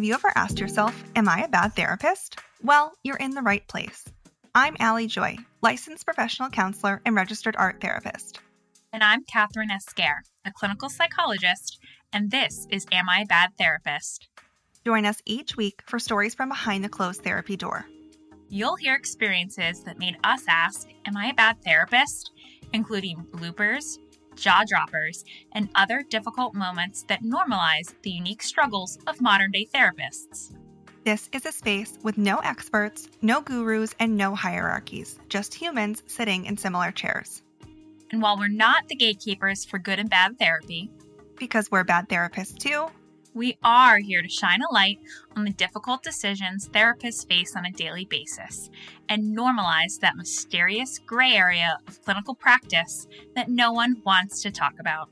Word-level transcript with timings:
Have 0.00 0.06
you 0.06 0.14
ever 0.14 0.32
asked 0.34 0.58
yourself, 0.58 1.04
Am 1.14 1.28
I 1.28 1.42
a 1.42 1.48
bad 1.48 1.76
therapist? 1.76 2.38
Well, 2.62 2.94
you're 3.04 3.18
in 3.18 3.32
the 3.32 3.42
right 3.42 3.68
place. 3.68 4.02
I'm 4.54 4.74
Allie 4.80 5.08
Joy, 5.08 5.36
licensed 5.60 6.06
professional 6.06 6.48
counselor 6.48 7.02
and 7.04 7.14
registered 7.14 7.54
art 7.58 7.82
therapist. 7.82 8.40
And 8.94 9.04
I'm 9.04 9.24
Kathryn 9.26 9.70
Esquer, 9.70 10.22
a 10.46 10.52
clinical 10.52 10.88
psychologist, 10.88 11.78
and 12.14 12.30
this 12.30 12.66
is 12.70 12.86
Am 12.90 13.10
I 13.10 13.24
a 13.24 13.26
Bad 13.26 13.50
Therapist? 13.58 14.30
Join 14.86 15.04
us 15.04 15.20
each 15.26 15.58
week 15.58 15.82
for 15.84 15.98
stories 15.98 16.34
from 16.34 16.48
behind 16.48 16.82
the 16.82 16.88
closed 16.88 17.22
therapy 17.22 17.58
door. 17.58 17.84
You'll 18.48 18.76
hear 18.76 18.94
experiences 18.94 19.84
that 19.84 19.98
made 19.98 20.16
us 20.24 20.44
ask, 20.48 20.88
Am 21.04 21.14
I 21.14 21.26
a 21.26 21.34
bad 21.34 21.62
therapist? 21.62 22.30
including 22.72 23.26
bloopers, 23.32 23.98
jaw 24.36 24.64
droppers, 24.66 25.24
and 25.52 25.68
other 25.74 26.02
difficult 26.08 26.54
moments 26.54 27.04
that 27.08 27.22
normalize 27.22 27.94
the 28.02 28.10
unique 28.10 28.42
struggles 28.42 28.98
of 29.06 29.20
modern 29.20 29.50
day 29.50 29.66
therapists. 29.74 30.52
This 31.04 31.30
is 31.32 31.46
a 31.46 31.52
space 31.52 31.98
with 32.02 32.18
no 32.18 32.38
experts, 32.38 33.08
no 33.22 33.40
gurus, 33.40 33.94
and 33.98 34.16
no 34.16 34.34
hierarchies, 34.34 35.18
just 35.28 35.54
humans 35.54 36.02
sitting 36.06 36.44
in 36.44 36.56
similar 36.56 36.92
chairs. 36.92 37.42
And 38.10 38.20
while 38.20 38.36
we're 38.36 38.48
not 38.48 38.88
the 38.88 38.96
gatekeepers 38.96 39.64
for 39.64 39.78
good 39.78 39.98
and 39.98 40.10
bad 40.10 40.38
therapy, 40.38 40.90
because 41.36 41.70
we're 41.70 41.84
bad 41.84 42.08
therapists 42.08 42.58
too, 42.58 42.86
we 43.34 43.56
are 43.62 43.98
here 43.98 44.22
to 44.22 44.28
shine 44.28 44.60
a 44.62 44.72
light 44.72 44.98
on 45.36 45.44
the 45.44 45.52
difficult 45.52 46.02
decisions 46.02 46.68
therapists 46.68 47.26
face 47.26 47.54
on 47.54 47.64
a 47.64 47.72
daily 47.72 48.04
basis 48.04 48.70
and 49.08 49.36
normalize 49.36 49.98
that 50.00 50.16
mysterious 50.16 50.98
gray 50.98 51.32
area 51.32 51.78
of 51.86 52.02
clinical 52.02 52.34
practice 52.34 53.06
that 53.34 53.48
no 53.48 53.72
one 53.72 54.02
wants 54.04 54.42
to 54.42 54.50
talk 54.50 54.74
about. 54.80 55.08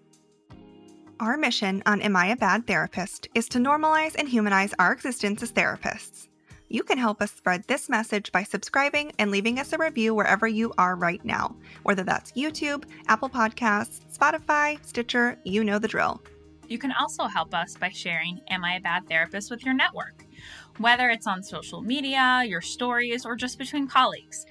Our 1.20 1.36
mission 1.36 1.82
on 1.84 2.00
Am 2.00 2.14
I 2.14 2.26
a 2.26 2.36
Bad 2.36 2.66
Therapist 2.66 3.28
is 3.34 3.48
to 3.48 3.58
normalize 3.58 4.14
and 4.16 4.28
humanize 4.28 4.72
our 4.78 4.92
existence 4.92 5.42
as 5.42 5.52
therapists. 5.52 6.28
You 6.68 6.82
can 6.82 6.98
help 6.98 7.22
us 7.22 7.32
spread 7.32 7.64
this 7.66 7.88
message 7.88 8.30
by 8.30 8.42
subscribing 8.42 9.12
and 9.18 9.30
leaving 9.30 9.58
us 9.58 9.72
a 9.72 9.78
review 9.78 10.14
wherever 10.14 10.46
you 10.46 10.72
are 10.76 10.96
right 10.96 11.24
now, 11.24 11.56
whether 11.82 12.02
that's 12.02 12.32
YouTube, 12.32 12.84
Apple 13.08 13.30
Podcasts, 13.30 14.00
Spotify, 14.16 14.84
Stitcher, 14.84 15.38
you 15.44 15.64
know 15.64 15.78
the 15.78 15.88
drill. 15.88 16.22
You 16.68 16.78
can 16.78 16.92
also 16.92 17.24
help 17.24 17.54
us 17.54 17.76
by 17.76 17.88
sharing 17.88 18.42
Am 18.50 18.62
I 18.62 18.76
a 18.76 18.80
Bad 18.80 19.08
Therapist 19.08 19.50
with 19.50 19.64
your 19.64 19.72
network, 19.72 20.26
whether 20.76 21.08
it's 21.08 21.26
on 21.26 21.42
social 21.42 21.80
media, 21.80 22.42
your 22.46 22.60
stories, 22.60 23.24
or 23.24 23.36
just 23.36 23.58
between 23.58 23.88
colleagues. 23.88 24.44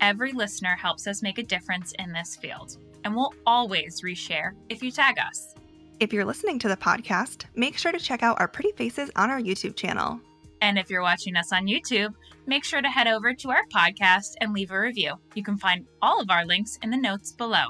Every 0.00 0.32
listener 0.32 0.76
helps 0.76 1.08
us 1.08 1.22
make 1.22 1.38
a 1.38 1.42
difference 1.42 1.92
in 1.98 2.12
this 2.12 2.36
field, 2.36 2.76
and 3.02 3.14
we'll 3.14 3.34
always 3.44 4.02
reshare 4.02 4.52
if 4.68 4.82
you 4.84 4.92
tag 4.92 5.16
us. 5.18 5.54
If 5.98 6.12
you're 6.12 6.24
listening 6.24 6.60
to 6.60 6.68
the 6.68 6.76
podcast, 6.76 7.46
make 7.56 7.76
sure 7.76 7.90
to 7.90 7.98
check 7.98 8.22
out 8.22 8.40
our 8.40 8.48
pretty 8.48 8.72
faces 8.72 9.10
on 9.16 9.30
our 9.30 9.40
YouTube 9.40 9.74
channel. 9.74 10.20
And 10.60 10.78
if 10.78 10.90
you're 10.90 11.02
watching 11.02 11.36
us 11.36 11.52
on 11.52 11.66
YouTube, 11.66 12.14
make 12.46 12.64
sure 12.64 12.82
to 12.82 12.88
head 12.88 13.08
over 13.08 13.34
to 13.34 13.50
our 13.50 13.66
podcast 13.74 14.34
and 14.40 14.52
leave 14.52 14.70
a 14.70 14.78
review. 14.78 15.14
You 15.34 15.42
can 15.42 15.56
find 15.56 15.86
all 16.00 16.20
of 16.20 16.30
our 16.30 16.46
links 16.46 16.78
in 16.82 16.90
the 16.90 16.96
notes 16.96 17.32
below 17.32 17.66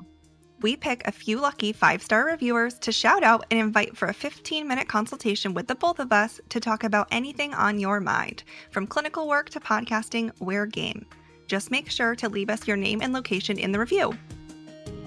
we 0.65 0.77
pick 0.77 1.07
a 1.07 1.13
few 1.13 1.39
lucky 1.39 1.75
five 1.75 2.03
star 2.03 2.25
reviewers 2.25 2.79
to 2.79 2.91
shout 2.91 3.23
out 3.23 3.45
and 3.51 3.61
invite 3.61 3.95
for 3.95 4.09
a 4.09 4.15
15 4.15 4.67
minute 4.67 4.89
consultation 4.89 5.53
with 5.53 5.67
the 5.67 5.75
both 5.75 5.99
of 5.99 6.11
us 6.11 6.41
to 6.49 6.59
talk 6.59 6.85
about 6.85 7.07
anything 7.11 7.53
on 7.53 7.79
your 7.79 8.01
mind. 8.01 8.45
From 8.71 8.87
clinical 8.87 9.29
work 9.29 9.51
to 9.51 9.61
podcasting, 9.61 10.33
we're 10.41 10.65
game. 10.65 11.05
Just 11.49 11.71
make 11.71 11.91
sure 11.91 12.17
to 12.17 12.31
leave 12.31 12.49
us 12.49 12.67
your 12.67 12.79
name 12.79 13.03
and 13.03 13.13
location 13.13 13.59
in 13.59 13.73
the 13.73 13.79
review. 13.79 14.17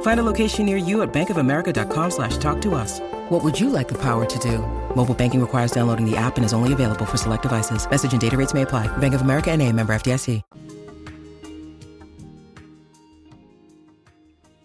Find 0.00 0.18
a 0.18 0.24
location 0.24 0.66
near 0.66 0.76
you 0.76 1.02
at 1.02 1.12
bankofamerica.com 1.12 2.10
slash 2.10 2.36
talk 2.38 2.60
to 2.62 2.74
us. 2.74 2.98
What 3.28 3.44
would 3.44 3.60
you 3.60 3.70
like 3.70 3.86
the 3.86 3.98
power 3.98 4.24
to 4.26 4.38
do? 4.40 4.58
Mobile 4.96 5.14
banking 5.14 5.40
requires 5.40 5.70
downloading 5.70 6.10
the 6.10 6.16
app 6.16 6.36
and 6.36 6.44
is 6.44 6.52
only 6.52 6.72
available 6.72 7.04
for 7.06 7.16
select 7.16 7.44
devices. 7.44 7.88
Message 7.88 8.10
and 8.10 8.20
data 8.20 8.36
rates 8.36 8.54
may 8.54 8.62
apply. 8.62 8.88
Bank 8.98 9.14
of 9.14 9.20
America 9.20 9.52
and 9.52 9.62
a 9.62 9.72
member 9.72 9.92
FDIC. 9.94 10.42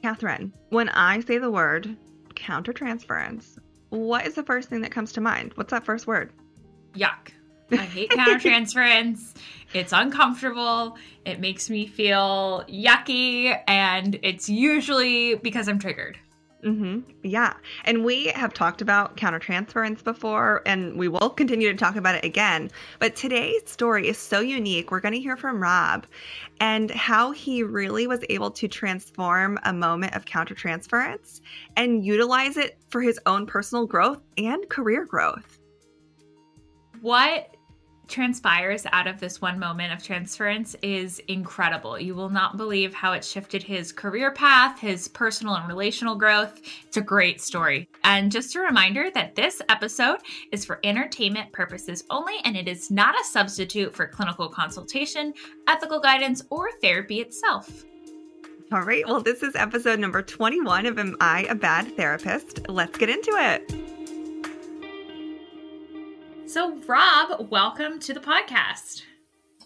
Kathryn, 0.04 0.52
when 0.68 0.90
I 0.90 1.22
say 1.22 1.38
the 1.38 1.50
word 1.50 1.96
countertransference, 2.36 3.58
what 3.90 4.28
is 4.28 4.34
the 4.34 4.44
first 4.44 4.68
thing 4.68 4.82
that 4.82 4.92
comes 4.92 5.14
to 5.14 5.22
mind? 5.22 5.54
What's 5.56 5.72
that 5.72 5.86
first 5.86 6.08
word? 6.08 6.34
Yuck. 6.94 7.32
I 7.72 7.78
hate 7.78 8.10
countertransference. 8.12 9.34
it's 9.74 9.94
uncomfortable. 9.94 10.98
It 11.26 11.40
makes 11.40 11.70
me 11.70 11.88
feel 11.88 12.64
yucky, 12.70 13.60
and 13.68 14.20
it's 14.22 14.50
usually 14.50 15.36
because 15.36 15.68
I'm 15.68 15.80
triggered. 15.80 16.20
Mm-hmm. 16.64 17.00
Yeah. 17.24 17.54
And 17.84 18.06
we 18.06 18.28
have 18.28 18.54
talked 18.54 18.82
about 18.82 19.18
countertransference 19.18 20.04
before, 20.04 20.62
and 20.66 20.98
we 20.98 21.10
will 21.10 21.30
continue 21.30 21.70
to 21.70 21.78
talk 21.78 21.98
about 21.98 22.16
it 22.16 22.24
again. 22.24 22.72
But 23.00 23.16
today's 23.16 23.70
story 23.70 24.08
is 24.08 24.18
so 24.18 24.40
unique. 24.40 24.90
We're 24.90 25.02
going 25.02 25.14
to 25.14 25.20
hear 25.20 25.36
from 25.36 25.62
Rob 25.62 26.06
and 26.62 26.90
how 26.92 27.32
he 27.32 27.64
really 27.64 28.08
was 28.08 28.24
able 28.30 28.52
to 28.52 28.68
transform 28.70 29.60
a 29.64 29.74
moment 29.74 30.16
of 30.16 30.24
countertransference 30.24 31.42
and 31.76 32.06
utilize 32.06 32.56
it 32.56 32.78
for 32.90 33.02
his 33.02 33.20
own 33.26 33.46
personal 33.46 33.86
growth 33.86 34.20
and 34.38 34.68
career 34.70 35.06
growth. 35.06 35.60
What 37.02 37.53
transpires 38.08 38.86
out 38.92 39.08
of 39.08 39.20
this 39.20 39.42
one 39.42 39.60
moment 39.60 39.94
of 39.94 40.04
transference 40.04 40.76
is 40.82 41.20
incredible. 41.28 42.00
You 42.00 42.16
will 42.16 42.30
not 42.30 42.58
believe 42.58 42.94
how 42.94 43.14
it 43.14 43.24
shifted 43.24 43.64
his 43.64 43.92
career 43.92 44.32
path, 44.32 44.80
his 44.80 45.08
personal 45.08 45.56
and 45.56 45.68
relational 45.68 46.16
growth. 46.16 46.62
It's 46.86 46.98
a 46.98 47.02
great 47.02 47.42
story. 47.42 47.88
And 48.04 48.32
just 48.32 48.56
a 48.56 48.60
reminder 48.60 49.10
that 49.14 49.36
this 49.36 49.62
episode 49.70 50.20
is 50.52 50.66
for 50.66 50.80
entertainment 50.84 51.52
purposes 51.52 52.04
only, 52.10 52.36
and 52.44 52.56
it 52.58 52.68
is 52.68 52.92
not 52.92 53.16
a 53.20 53.24
substitute 53.24 53.94
for 53.96 54.08
clinical 54.08 54.50
consultation, 54.50 55.34
ethical 55.68 56.00
guidance, 56.00 56.44
or 56.50 56.70
therapy 56.82 57.22
itself. 57.22 57.84
All 58.72 58.82
right, 58.82 59.08
well, 59.08 59.22
this 59.22 59.44
is 59.44 59.56
episode 59.56 60.00
number 60.00 60.22
21 60.22 60.88
of 60.88 60.98
Am 60.98 61.16
I 61.20 61.46
a 61.50 61.56
Bad 61.56 61.96
Therapist? 61.96 62.68
Let's 62.70 62.98
get 62.98 63.10
into 63.10 63.32
it. 63.32 63.83
So, 66.54 66.78
Rob, 66.86 67.50
welcome 67.50 68.00
to 68.02 68.14
the 68.14 68.20
podcast. 68.20 69.02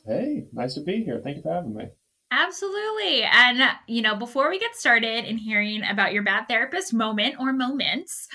Hey, 0.05 0.45
nice 0.53 0.75
to 0.75 0.79
be 0.79 1.03
here. 1.03 1.19
Thank 1.21 1.35
you 1.35 1.43
for 1.43 1.53
having 1.53 1.75
me. 1.75 1.89
Absolutely. 2.31 3.23
And, 3.23 3.61
you 3.87 4.01
know, 4.01 4.15
before 4.15 4.49
we 4.49 4.57
get 4.57 4.73
started 4.73 5.25
in 5.25 5.37
hearing 5.37 5.83
about 5.83 6.13
your 6.13 6.23
bad 6.23 6.47
therapist 6.47 6.93
moment 6.93 7.35
or 7.41 7.51
moments, 7.51 8.29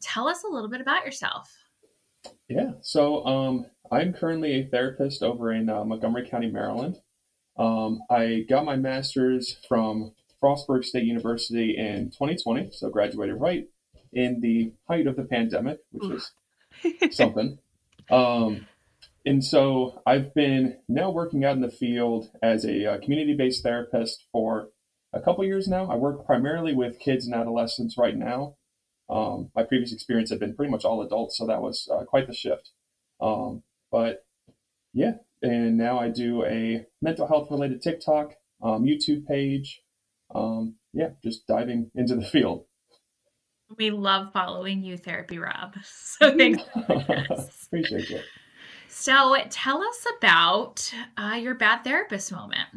tell 0.00 0.28
us 0.28 0.44
a 0.44 0.46
little 0.46 0.68
bit 0.68 0.80
about 0.80 1.04
yourself. 1.04 1.52
Yeah. 2.48 2.74
So, 2.80 3.26
um, 3.26 3.66
I'm 3.90 4.12
currently 4.12 4.52
a 4.52 4.66
therapist 4.66 5.24
over 5.24 5.52
in 5.52 5.68
uh, 5.68 5.84
Montgomery 5.84 6.28
County, 6.28 6.48
Maryland. 6.48 7.00
Um, 7.58 8.02
I 8.08 8.44
got 8.48 8.64
my 8.64 8.76
master's 8.76 9.56
from 9.68 10.12
Frostburg 10.40 10.84
State 10.84 11.06
University 11.06 11.76
in 11.76 12.10
2020, 12.10 12.70
so 12.70 12.88
graduated 12.88 13.40
right 13.40 13.66
in 14.12 14.40
the 14.42 14.70
height 14.86 15.08
of 15.08 15.16
the 15.16 15.24
pandemic, 15.24 15.80
which 15.90 16.08
was 16.08 16.30
something. 17.10 17.58
Um, 18.10 18.66
and 19.24 19.44
so 19.44 20.02
I've 20.06 20.32
been 20.34 20.78
now 20.88 21.10
working 21.10 21.44
out 21.44 21.56
in 21.56 21.60
the 21.60 21.70
field 21.70 22.30
as 22.42 22.64
a 22.64 22.92
uh, 22.92 22.98
community 22.98 23.34
based 23.34 23.62
therapist 23.62 24.24
for 24.30 24.68
a 25.12 25.20
couple 25.20 25.44
years 25.44 25.66
now. 25.66 25.90
I 25.90 25.96
work 25.96 26.24
primarily 26.24 26.74
with 26.74 27.00
kids 27.00 27.26
and 27.26 27.34
adolescents 27.34 27.98
right 27.98 28.16
now. 28.16 28.54
Um, 29.08 29.50
my 29.54 29.62
previous 29.62 29.92
experience 29.92 30.30
had 30.30 30.40
been 30.40 30.54
pretty 30.54 30.70
much 30.70 30.84
all 30.84 31.02
adults, 31.02 31.38
so 31.38 31.46
that 31.46 31.62
was 31.62 31.88
uh, 31.92 32.04
quite 32.04 32.26
the 32.26 32.34
shift. 32.34 32.70
Um, 33.20 33.62
but 33.90 34.24
yeah, 34.92 35.14
and 35.42 35.76
now 35.76 35.98
I 35.98 36.08
do 36.08 36.44
a 36.44 36.86
mental 37.02 37.26
health 37.26 37.50
related 37.50 37.82
TikTok, 37.82 38.34
um, 38.62 38.84
YouTube 38.84 39.26
page. 39.26 39.82
Um, 40.34 40.76
yeah, 40.92 41.10
just 41.22 41.46
diving 41.46 41.90
into 41.94 42.16
the 42.16 42.24
field. 42.24 42.65
We 43.76 43.90
love 43.90 44.32
following 44.32 44.82
you, 44.82 44.96
Therapy 44.96 45.38
Rob. 45.38 45.74
So 45.84 46.36
thanks. 46.36 46.62
Appreciate 47.66 48.08
you. 48.08 48.20
So 48.88 49.36
tell 49.50 49.82
us 49.82 50.06
about 50.16 50.94
uh, 51.18 51.38
your 51.40 51.54
bad 51.54 51.84
therapist 51.84 52.32
moment. 52.32 52.68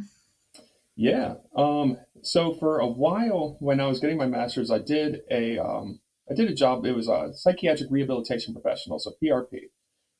Yeah. 0.97 1.35
Um, 1.55 1.97
so 2.21 2.53
for 2.55 2.79
a 2.79 2.87
while, 2.87 3.55
when 3.61 3.79
I 3.79 3.87
was 3.87 4.01
getting 4.01 4.17
my 4.17 4.27
master's, 4.27 4.69
I 4.69 4.79
did 4.79 5.21
a 5.31 5.57
um, 5.57 6.01
I 6.29 6.33
did 6.33 6.49
a 6.49 6.53
job. 6.53 6.85
It 6.85 6.95
was 6.95 7.07
a 7.07 7.31
psychiatric 7.33 7.89
rehabilitation 7.89 8.53
professional, 8.53 8.99
so 8.99 9.13
PRP. 9.23 9.69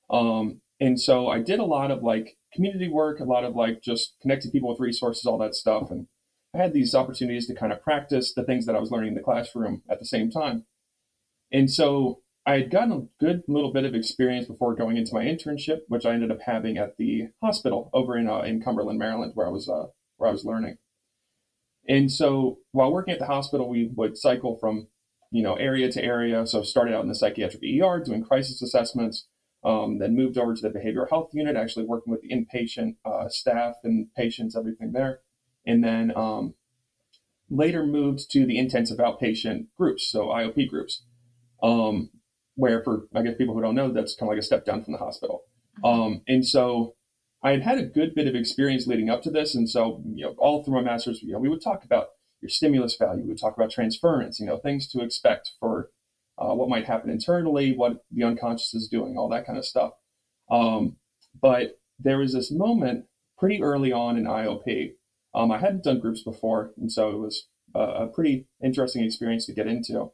Um, 0.10 0.62
and 0.80 1.00
so 1.00 1.28
I 1.28 1.40
did 1.40 1.60
a 1.60 1.66
lot 1.66 1.92
of 1.92 2.02
like 2.04 2.38
community 2.54 2.88
work, 2.88 3.20
a 3.20 3.26
lot 3.26 3.44
of 3.44 3.56
like 3.56 3.82
just 3.82 4.16
connecting 4.22 4.52
people 4.52 4.70
with 4.70 4.80
resources, 4.80 5.26
all 5.26 5.38
that 5.40 5.56
stuff. 5.56 5.92
And 5.92 6.08
I 6.54 6.58
had 6.58 6.74
these 6.74 6.96
opportunities 6.96 7.48
to 7.48 7.56
kind 7.56 7.72
of 7.72 7.84
practice 7.84 8.34
the 8.34 8.44
things 8.44 8.66
that 8.66 8.76
I 8.76 8.80
was 8.80 8.92
learning 8.92 9.10
in 9.10 9.16
the 9.16 9.22
classroom 9.22 9.84
at 9.90 10.00
the 10.00 10.06
same 10.06 10.32
time. 10.32 10.66
And 11.52 11.70
so 11.70 12.22
I 12.46 12.54
had 12.54 12.72
gotten 12.72 12.92
a 12.92 13.24
good 13.24 13.44
little 13.48 13.72
bit 13.72 13.86
of 13.86 13.94
experience 13.94 14.48
before 14.48 14.74
going 14.74 14.98
into 14.98 15.14
my 15.14 15.24
internship, 15.26 15.82
which 15.88 16.06
I 16.06 16.14
ended 16.14 16.32
up 16.32 16.42
having 16.42 16.78
at 16.78 16.98
the 16.98 17.30
hospital 17.42 17.90
over 17.94 18.18
in 18.18 18.28
uh, 18.28 18.40
in 18.40 18.62
Cumberland, 18.62 18.98
Maryland, 18.98 19.34
where 19.36 19.48
I 19.48 19.52
was 19.52 19.70
uh, 19.70 19.88
where 20.18 20.30
I 20.30 20.34
was 20.34 20.46
learning. 20.46 20.78
And 21.88 22.12
so 22.12 22.60
while 22.72 22.92
working 22.92 23.14
at 23.14 23.20
the 23.20 23.26
hospital, 23.26 23.70
we 23.70 23.92
would 23.96 24.18
cycle 24.18 24.58
from 24.58 24.88
you 25.32 25.44
know 25.44 25.56
area 25.56 25.92
to 25.92 26.04
area. 26.04 26.48
So 26.48 26.64
started 26.64 26.96
out 26.96 27.04
in 27.04 27.10
the 27.10 27.16
psychiatric 27.16 27.62
ER 27.64 28.00
doing 28.04 28.24
crisis 28.24 28.62
assessments, 28.62 29.28
um, 29.64 30.00
then 30.00 30.16
moved 30.16 30.38
over 30.38 30.56
to 30.56 30.62
the 30.62 30.70
behavioral 30.70 31.10
health 31.10 31.30
unit, 31.34 31.56
actually 31.56 31.86
working 31.86 32.12
with 32.12 32.22
the 32.22 32.30
inpatient 32.30 32.96
uh, 33.06 33.30
staff 33.30 33.76
and 33.84 34.08
patients, 34.16 34.56
everything 34.56 34.94
there, 34.94 35.20
and 35.70 35.84
then 35.84 36.12
um, 36.16 36.56
later 37.50 37.86
moved 37.86 38.32
to 38.32 38.46
the 38.46 38.58
intensive 38.58 38.98
outpatient 38.98 39.68
groups, 39.78 40.10
so 40.10 40.28
IOP 40.28 40.68
groups, 40.68 41.04
um, 41.62 42.10
where 42.56 42.82
for 42.84 43.08
I 43.14 43.22
guess 43.22 43.36
people 43.38 43.54
who 43.54 43.62
don't 43.62 43.76
know, 43.76 43.92
that's 43.92 44.16
kind 44.16 44.28
of 44.28 44.34
like 44.34 44.42
a 44.42 44.46
step 44.46 44.66
down 44.66 44.84
from 44.84 44.94
the 44.94 45.00
hospital. 45.00 45.44
Um, 45.84 46.22
and 46.28 46.46
so 46.46 46.96
I 47.44 47.52
had 47.52 47.62
had 47.62 47.78
a 47.78 47.86
good 47.86 48.16
bit 48.16 48.28
of 48.28 48.36
experience 48.36 48.88
leading 48.88 49.12
up 49.12 49.22
to 49.24 49.32
this, 49.32 49.54
and 49.54 49.70
so 49.70 50.02
you 50.14 50.26
know, 50.26 50.36
all 50.40 50.64
through 50.64 50.74
my 50.74 50.82
master's, 50.82 51.22
you 51.22 51.34
know, 51.34 51.40
we 51.40 51.50
would 51.50 51.64
talk 51.64 51.84
about 51.84 52.08
your 52.42 52.50
stimulus 52.50 52.96
value, 52.98 53.22
we 53.22 53.30
would 53.30 53.40
talk 53.40 53.56
about 53.56 53.70
transference, 53.70 54.40
you 54.40 54.48
know, 54.48 54.58
things 54.58 54.88
to 54.88 55.02
expect 55.02 55.52
for 55.60 55.92
uh, 56.40 56.54
what 56.56 56.70
might 56.70 56.86
happen 56.86 57.12
internally, 57.12 57.76
what 57.76 58.04
the 58.12 58.24
unconscious 58.24 58.74
is 58.74 58.88
doing, 58.88 59.18
all 59.18 59.30
that 59.30 59.46
kind 59.46 59.58
of 59.58 59.66
stuff. 59.66 59.92
Um, 60.50 60.96
but 61.40 61.78
there 62.00 62.18
was 62.18 62.34
this 62.34 62.50
moment 62.50 63.06
pretty 63.38 63.62
early 63.62 63.92
on 63.92 64.18
in 64.18 64.26
IOP. 64.26 64.94
Um, 65.34 65.52
I 65.52 65.60
hadn't 65.60 65.84
done 65.84 66.00
groups 66.00 66.24
before, 66.24 66.72
and 66.78 66.92
so 66.92 67.10
it 67.10 67.18
was 67.18 67.48
a, 67.76 67.80
a 67.80 68.08
pretty 68.08 68.48
interesting 68.64 69.04
experience 69.04 69.46
to 69.46 69.54
get 69.54 69.68
into. 69.68 70.12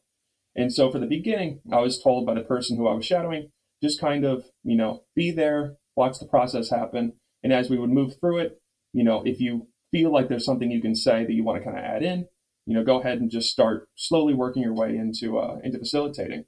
And 0.55 0.73
so 0.73 0.91
for 0.91 0.99
the 0.99 1.05
beginning, 1.05 1.59
I 1.71 1.79
was 1.79 2.01
told 2.01 2.25
by 2.25 2.33
the 2.33 2.41
person 2.41 2.77
who 2.77 2.87
I 2.87 2.93
was 2.93 3.05
shadowing, 3.05 3.51
just 3.81 3.99
kind 3.99 4.25
of, 4.25 4.45
you 4.63 4.75
know, 4.75 5.03
be 5.15 5.31
there, 5.31 5.75
watch 5.95 6.19
the 6.19 6.25
process 6.25 6.69
happen. 6.69 7.13
And 7.43 7.51
as 7.53 7.69
we 7.69 7.77
would 7.77 7.89
move 7.89 8.19
through 8.19 8.39
it, 8.39 8.59
you 8.93 9.03
know, 9.03 9.21
if 9.25 9.39
you 9.39 9.67
feel 9.91 10.11
like 10.11 10.29
there's 10.29 10.45
something 10.45 10.71
you 10.71 10.81
can 10.81 10.95
say 10.95 11.25
that 11.25 11.33
you 11.33 11.43
want 11.43 11.59
to 11.59 11.63
kind 11.63 11.77
of 11.77 11.83
add 11.83 12.03
in, 12.03 12.27
you 12.65 12.73
know, 12.73 12.83
go 12.83 12.99
ahead 12.99 13.19
and 13.19 13.29
just 13.29 13.51
start 13.51 13.87
slowly 13.95 14.33
working 14.33 14.63
your 14.63 14.73
way 14.73 14.95
into 14.95 15.37
uh, 15.37 15.59
into 15.63 15.77
facilitating. 15.77 16.45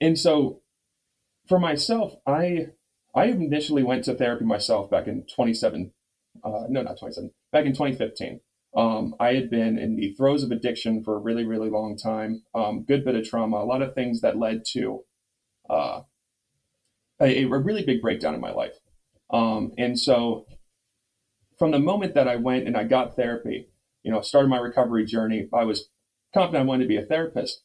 And 0.00 0.18
so, 0.18 0.60
for 1.48 1.58
myself, 1.58 2.14
I 2.26 2.68
I 3.14 3.26
initially 3.26 3.82
went 3.82 4.04
to 4.04 4.14
therapy 4.14 4.44
myself 4.44 4.90
back 4.90 5.06
in 5.08 5.24
27, 5.24 5.92
uh, 6.44 6.64
no, 6.68 6.82
not 6.82 6.98
27, 6.98 7.30
back 7.52 7.66
in 7.66 7.72
2015. 7.72 8.40
Um, 8.76 9.14
I 9.18 9.32
had 9.34 9.48
been 9.48 9.78
in 9.78 9.96
the 9.96 10.12
throes 10.12 10.42
of 10.42 10.50
addiction 10.50 11.02
for 11.02 11.16
a 11.16 11.20
really, 11.20 11.44
really 11.44 11.70
long 11.70 11.96
time. 11.96 12.42
Um, 12.54 12.84
good 12.84 13.04
bit 13.04 13.14
of 13.14 13.26
trauma, 13.26 13.56
a 13.56 13.64
lot 13.64 13.80
of 13.80 13.94
things 13.94 14.20
that 14.20 14.38
led 14.38 14.64
to 14.72 15.02
uh, 15.70 16.00
a, 17.20 17.42
a, 17.42 17.44
really 17.46 17.84
big 17.84 18.02
breakdown 18.02 18.34
in 18.34 18.40
my 18.40 18.52
life. 18.52 18.74
Um, 19.30 19.72
and 19.78 19.98
so, 19.98 20.46
from 21.58 21.70
the 21.70 21.78
moment 21.78 22.14
that 22.14 22.28
I 22.28 22.36
went 22.36 22.66
and 22.66 22.76
I 22.76 22.84
got 22.84 23.16
therapy, 23.16 23.68
you 24.02 24.12
know, 24.12 24.20
started 24.20 24.48
my 24.48 24.58
recovery 24.58 25.06
journey, 25.06 25.48
I 25.52 25.64
was 25.64 25.88
confident 26.34 26.62
I 26.62 26.66
wanted 26.66 26.84
to 26.84 26.88
be 26.88 26.98
a 26.98 27.02
therapist, 27.02 27.62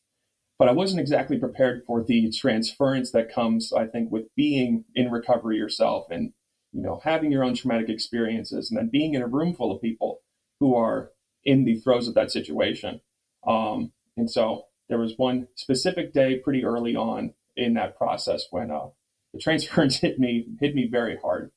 but 0.57 0.69
I 0.69 0.71
wasn't 0.71 1.01
exactly 1.01 1.38
prepared 1.38 1.83
for 1.85 2.01
the 2.03 2.31
transference 2.31 3.12
that 3.12 3.33
comes, 3.33 3.73
I 3.73 3.85
think, 3.85 4.12
with 4.12 4.33
being 4.35 4.85
in 4.95 5.12
recovery 5.12 5.57
yourself 5.57 6.06
and, 6.09 6.31
you 6.73 6.81
know, 6.81 7.01
having 7.03 7.31
your 7.31 7.44
own 7.44 7.56
traumatic 7.56 7.89
experiences 7.89 8.69
and 8.69 8.77
then 8.77 8.89
being 8.89 9.13
in 9.13 9.21
a 9.21 9.27
room 9.27 9.53
full 9.53 9.71
of 9.71 9.81
people 9.81 10.21
who 10.59 10.75
are 10.75 11.12
in 11.44 11.65
the 11.65 11.75
throes 11.75 12.07
of 12.07 12.13
that 12.13 12.31
situation. 12.31 13.01
Um, 13.45 13.91
and 14.15 14.29
so 14.29 14.65
there 14.89 15.00
was 15.00 15.13
one 15.18 15.47
specific 15.56 16.13
day 16.13 16.38
pretty 16.38 16.63
early 16.63 16.95
on 16.95 17.33
in 17.56 17.73
that 17.73 17.97
process 17.97 18.45
when 18.51 18.71
uh, 18.71 18.88
the 19.33 19.39
transference 19.39 19.97
hit 20.01 20.19
me 20.19 20.45
hit 20.59 20.75
me 20.75 20.88
very 20.89 21.18
hard. 21.18 21.51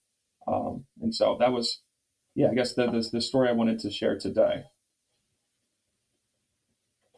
Um, 0.47 0.87
and 1.01 1.15
so 1.15 1.37
that 1.41 1.53
was, 1.53 1.81
yeah, 2.35 2.49
I 2.51 2.55
guess 2.55 2.75
the, 2.75 2.87
the, 2.87 3.09
the 3.13 3.21
story 3.21 3.49
I 3.49 3.53
wanted 3.53 3.79
to 3.81 3.91
share 3.91 4.19
today. 4.19 4.65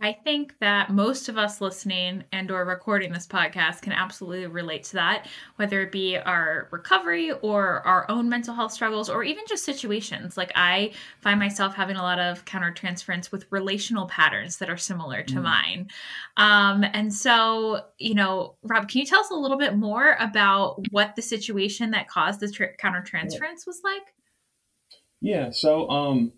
I 0.01 0.13
think 0.13 0.59
that 0.61 0.91
most 0.91 1.31
of 1.31 1.39
us 1.39 1.63
listening 1.63 2.25
and 2.31 2.51
or 2.51 2.67
recording 2.67 3.13
this 3.13 3.27
podcast 3.27 3.81
can 3.81 3.95
absolutely 3.95 4.47
relate 4.47 4.85
to 4.85 4.93
that, 4.95 5.27
whether 5.57 5.81
it 5.81 5.91
be 5.91 6.19
our 6.19 6.69
recovery 6.71 7.33
or 7.33 7.81
our 7.87 8.05
own 8.11 8.29
mental 8.29 8.55
health 8.55 8.73
struggles 8.73 9.09
or 9.09 9.25
even 9.25 9.45
just 9.49 9.65
situations. 9.65 10.37
Like 10.37 10.53
I 10.55 10.93
find 11.23 11.41
myself 11.41 11.75
having 11.75 11.97
a 11.97 12.03
lot 12.03 12.19
of 12.19 12.45
countertransference 12.45 13.33
with 13.33 13.47
relational 13.51 14.07
patterns 14.07 14.59
that 14.59 14.69
are 14.69 14.77
similar 14.77 15.23
to 15.23 15.37
mm. 15.37 15.43
mine. 15.45 15.89
Um, 16.37 16.85
and 16.85 17.13
so, 17.13 17.81
you 17.99 18.15
know, 18.15 18.57
Rob, 18.63 18.89
can 18.89 19.01
you 19.01 19.07
tell 19.07 19.21
us 19.21 19.31
a 19.31 19.35
little 19.35 19.59
bit 19.59 19.77
more 19.77 20.17
about 20.21 20.85
what 20.91 21.17
the 21.17 21.23
situation 21.23 21.93
that 21.93 22.07
caused 22.07 22.41
the 22.41 22.51
tra- 22.51 22.77
countertransference 22.77 23.67
was 23.67 23.81
like? 23.83 24.13
Yeah. 25.23 25.49
So, 25.51 25.89
um, 25.89 26.33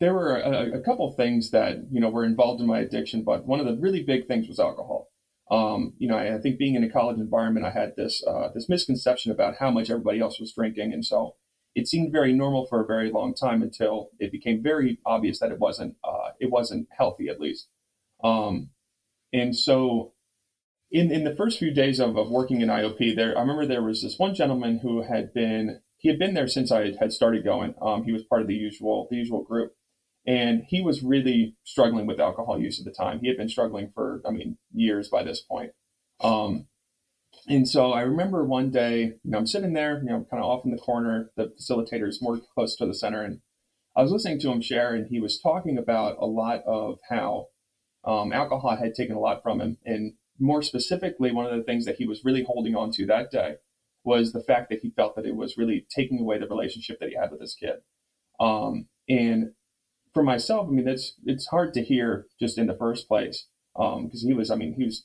there 0.00 0.14
were 0.14 0.36
a, 0.36 0.78
a 0.78 0.80
couple 0.80 1.10
things 1.12 1.50
that 1.50 1.86
you 1.90 2.00
know 2.00 2.08
were 2.08 2.24
involved 2.24 2.60
in 2.60 2.66
my 2.66 2.80
addiction, 2.80 3.22
but 3.24 3.46
one 3.46 3.60
of 3.60 3.66
the 3.66 3.76
really 3.80 4.02
big 4.02 4.26
things 4.26 4.48
was 4.48 4.60
alcohol. 4.60 5.08
Um, 5.50 5.92
you 5.98 6.08
know, 6.08 6.16
I, 6.16 6.36
I, 6.36 6.38
think 6.38 6.56
being 6.56 6.76
in 6.76 6.84
a 6.84 6.88
college 6.88 7.18
environment, 7.18 7.66
I 7.66 7.70
had 7.70 7.94
this 7.96 8.24
uh, 8.26 8.48
this 8.54 8.68
misconception 8.68 9.32
about 9.32 9.56
how 9.58 9.70
much 9.70 9.90
everybody 9.90 10.20
else 10.20 10.40
was 10.40 10.52
drinking, 10.52 10.92
and 10.92 11.04
so 11.04 11.34
it 11.74 11.88
seemed 11.88 12.10
very 12.10 12.32
normal 12.32 12.66
for 12.66 12.80
a 12.80 12.86
very 12.86 13.10
long 13.10 13.34
time 13.34 13.62
until 13.62 14.10
it 14.18 14.32
became 14.32 14.62
very 14.62 14.98
obvious 15.04 15.40
that 15.40 15.52
it 15.52 15.58
wasn't 15.58 15.96
uh, 16.04 16.30
it 16.40 16.50
wasn't 16.50 16.88
healthy, 16.96 17.28
at 17.28 17.40
least. 17.40 17.68
Um, 18.24 18.70
and 19.30 19.54
so, 19.54 20.12
in 20.90 21.10
in 21.10 21.24
the 21.24 21.34
first 21.34 21.58
few 21.58 21.70
days 21.70 22.00
of, 22.00 22.16
of 22.16 22.30
working 22.30 22.62
in 22.62 22.68
IOP, 22.68 23.14
there 23.14 23.36
I 23.36 23.40
remember 23.40 23.66
there 23.66 23.82
was 23.82 24.02
this 24.02 24.18
one 24.18 24.34
gentleman 24.34 24.78
who 24.78 25.02
had 25.02 25.34
been 25.34 25.81
he 26.02 26.08
had 26.08 26.18
been 26.18 26.34
there 26.34 26.48
since 26.48 26.72
I 26.72 26.92
had 26.98 27.12
started 27.12 27.44
going. 27.44 27.74
Um, 27.80 28.02
he 28.02 28.12
was 28.12 28.24
part 28.24 28.42
of 28.42 28.48
the 28.48 28.54
usual 28.54 29.06
the 29.08 29.16
usual 29.16 29.44
group, 29.44 29.72
and 30.26 30.64
he 30.68 30.82
was 30.82 31.02
really 31.02 31.54
struggling 31.62 32.06
with 32.06 32.18
alcohol 32.18 32.58
use 32.58 32.80
at 32.80 32.84
the 32.84 32.90
time. 32.90 33.20
He 33.20 33.28
had 33.28 33.36
been 33.36 33.48
struggling 33.48 33.88
for, 33.94 34.20
I 34.26 34.32
mean, 34.32 34.58
years 34.74 35.08
by 35.08 35.22
this 35.22 35.40
point. 35.40 35.70
Um, 36.20 36.66
and 37.48 37.68
so 37.68 37.92
I 37.92 38.02
remember 38.02 38.44
one 38.44 38.70
day, 38.70 39.14
you 39.22 39.30
know, 39.30 39.38
I'm 39.38 39.46
sitting 39.46 39.74
there, 39.74 39.98
you 39.98 40.10
know, 40.10 40.26
kind 40.28 40.42
of 40.42 40.50
off 40.50 40.64
in 40.64 40.72
the 40.72 40.76
corner. 40.76 41.30
The 41.36 41.52
facilitator 41.60 42.08
is 42.08 42.20
more 42.20 42.40
close 42.52 42.74
to 42.76 42.86
the 42.86 42.94
center, 42.94 43.22
and 43.22 43.40
I 43.94 44.02
was 44.02 44.10
listening 44.10 44.40
to 44.40 44.50
him 44.50 44.60
share, 44.60 44.94
and 44.94 45.06
he 45.06 45.20
was 45.20 45.40
talking 45.40 45.78
about 45.78 46.16
a 46.18 46.26
lot 46.26 46.64
of 46.66 46.98
how 47.10 47.46
um, 48.04 48.32
alcohol 48.32 48.76
had 48.76 48.96
taken 48.96 49.14
a 49.14 49.20
lot 49.20 49.40
from 49.40 49.60
him, 49.60 49.78
and 49.84 50.14
more 50.40 50.62
specifically, 50.62 51.30
one 51.30 51.46
of 51.46 51.56
the 51.56 51.62
things 51.62 51.84
that 51.84 51.96
he 51.96 52.06
was 52.06 52.24
really 52.24 52.42
holding 52.42 52.74
on 52.74 52.90
to 52.92 53.06
that 53.06 53.30
day 53.30 53.56
was 54.04 54.32
the 54.32 54.42
fact 54.42 54.68
that 54.70 54.80
he 54.80 54.90
felt 54.90 55.16
that 55.16 55.26
it 55.26 55.36
was 55.36 55.56
really 55.56 55.86
taking 55.94 56.20
away 56.20 56.38
the 56.38 56.48
relationship 56.48 56.98
that 56.98 57.08
he 57.08 57.14
had 57.14 57.30
with 57.30 57.40
his 57.40 57.54
kid. 57.54 57.76
Um, 58.40 58.86
and 59.08 59.52
for 60.12 60.22
myself, 60.22 60.68
I 60.68 60.72
mean, 60.72 60.88
it's 60.88 61.14
it's 61.24 61.46
hard 61.46 61.72
to 61.74 61.82
hear 61.82 62.26
just 62.40 62.58
in 62.58 62.66
the 62.66 62.74
first 62.74 63.08
place 63.08 63.46
because 63.74 64.22
um, 64.22 64.28
he 64.28 64.32
was, 64.34 64.50
I 64.50 64.56
mean, 64.56 64.74
he 64.74 64.84
was 64.84 65.04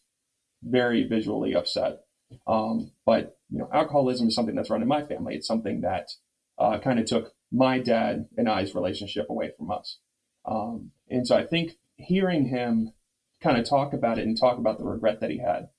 very 0.63 1.07
visually 1.07 1.55
upset. 1.55 1.99
Um, 2.45 2.91
but 3.05 3.37
you 3.49 3.59
know, 3.59 3.69
alcoholism 3.73 4.27
is 4.27 4.35
something 4.35 4.55
that's 4.55 4.69
run 4.69 4.81
in 4.81 4.87
my 4.87 5.03
family. 5.03 5.35
It's 5.35 5.47
something 5.47 5.81
that 5.81 6.09
uh, 6.57 6.79
kind 6.79 6.99
of 6.99 7.05
took 7.05 7.33
my 7.51 7.79
dad 7.79 8.27
and 8.37 8.49
I's 8.49 8.75
relationship 8.75 9.27
away 9.29 9.51
from 9.57 9.71
us. 9.71 9.99
Um, 10.45 10.91
and 11.09 11.25
so 11.27 11.37
I 11.37 11.45
think 11.45 11.77
hearing 11.95 12.47
him 12.47 12.93
kind 13.41 13.57
of 13.57 13.69
talk 13.69 13.93
about 13.93 14.17
it 14.17 14.25
and 14.25 14.37
talk 14.37 14.57
about 14.57 14.77
the 14.77 14.83
regret 14.83 15.21
that 15.21 15.29
he 15.29 15.39
had, 15.39 15.69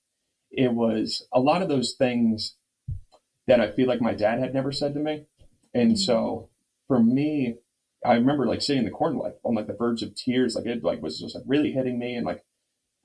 it 0.51 0.73
was 0.73 1.27
a 1.31 1.39
lot 1.39 1.61
of 1.61 1.69
those 1.69 1.93
things 1.93 2.55
that 3.49 3.59
I 3.59 3.71
feel 3.71 3.87
like 3.87 4.01
my 4.01 4.13
dad 4.13 4.39
had 4.39 4.53
never 4.53 4.71
said 4.71 4.93
to 4.93 4.99
me. 4.99 5.25
And 5.73 5.99
so 5.99 6.49
for 6.87 7.03
me, 7.03 7.57
I 8.05 8.13
remember 8.13 8.45
like 8.45 8.61
sitting 8.61 8.83
in 8.83 8.85
the 8.85 8.91
corner, 8.91 9.17
like 9.17 9.35
on 9.43 9.55
like 9.55 9.67
the 9.67 9.73
verge 9.73 10.03
of 10.03 10.15
tears, 10.15 10.55
like 10.55 10.65
it 10.65 10.83
like 10.83 11.01
was 11.01 11.19
just 11.19 11.35
like 11.35 11.43
really 11.47 11.71
hitting 11.71 11.99
me, 11.99 12.15
and 12.15 12.25
like 12.25 12.43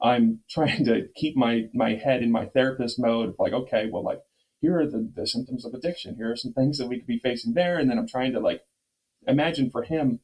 I'm 0.01 0.41
trying 0.51 0.85
to 0.85 1.09
keep 1.17 1.37
my 1.37 1.69
my 1.75 1.95
head 1.95 2.23
in 2.23 2.31
my 2.31 2.47
therapist 2.47 2.99
mode, 2.99 3.31
of, 3.31 3.37
like 3.39 3.53
okay, 3.53 3.89
well, 3.91 4.05
like 4.05 4.21
here 4.61 4.79
are 4.79 4.87
the, 4.87 5.11
the 5.15 5.27
symptoms 5.27 5.65
of 5.65 5.75
addiction. 5.75 6.17
Here 6.17 6.31
are 6.31 6.37
some 6.37 6.53
things 6.53 6.79
that 6.79 6.87
we 6.87 6.99
could 6.99 7.07
be 7.07 7.19
facing 7.19 7.55
there, 7.55 7.79
and 7.79 7.91
then 7.91 7.99
I'm 7.99 8.09
trying 8.09 8.33
to 8.35 8.41
like 8.41 8.63
imagine 9.27 9.71
for 9.71 9.83
him 9.83 10.21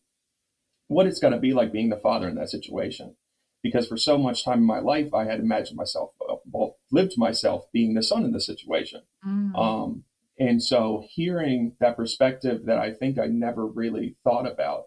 what 0.89 1.07
it's 1.07 1.21
going 1.21 1.33
to 1.33 1.41
be 1.41 1.53
like 1.53 1.73
being 1.73 1.89
the 1.89 1.97
father 1.97 2.29
in 2.29 2.35
that 2.37 2.51
situation. 2.51 3.17
because 3.63 3.87
for 3.87 3.97
so 3.97 4.17
much 4.17 4.45
time 4.45 4.59
in 4.59 4.65
my 4.65 4.81
life, 4.81 5.13
I 5.13 5.25
had 5.25 5.39
imagined 5.41 5.77
myself, 5.77 6.13
uh, 6.29 6.37
well, 6.51 6.77
lived 6.91 7.15
myself 7.19 7.67
being 7.73 7.95
the 7.95 8.03
son 8.03 8.25
in 8.25 8.33
the 8.33 8.41
situation. 8.41 9.03
Mm. 9.27 9.55
Um, 9.55 10.05
and 10.41 10.63
so 10.63 11.05
hearing 11.07 11.77
that 11.81 11.97
perspective 11.97 12.65
that 12.65 12.79
I 12.79 12.93
think 12.93 13.19
I 13.19 13.27
never 13.27 13.67
really 13.67 14.17
thought 14.25 14.51
about, 14.51 14.85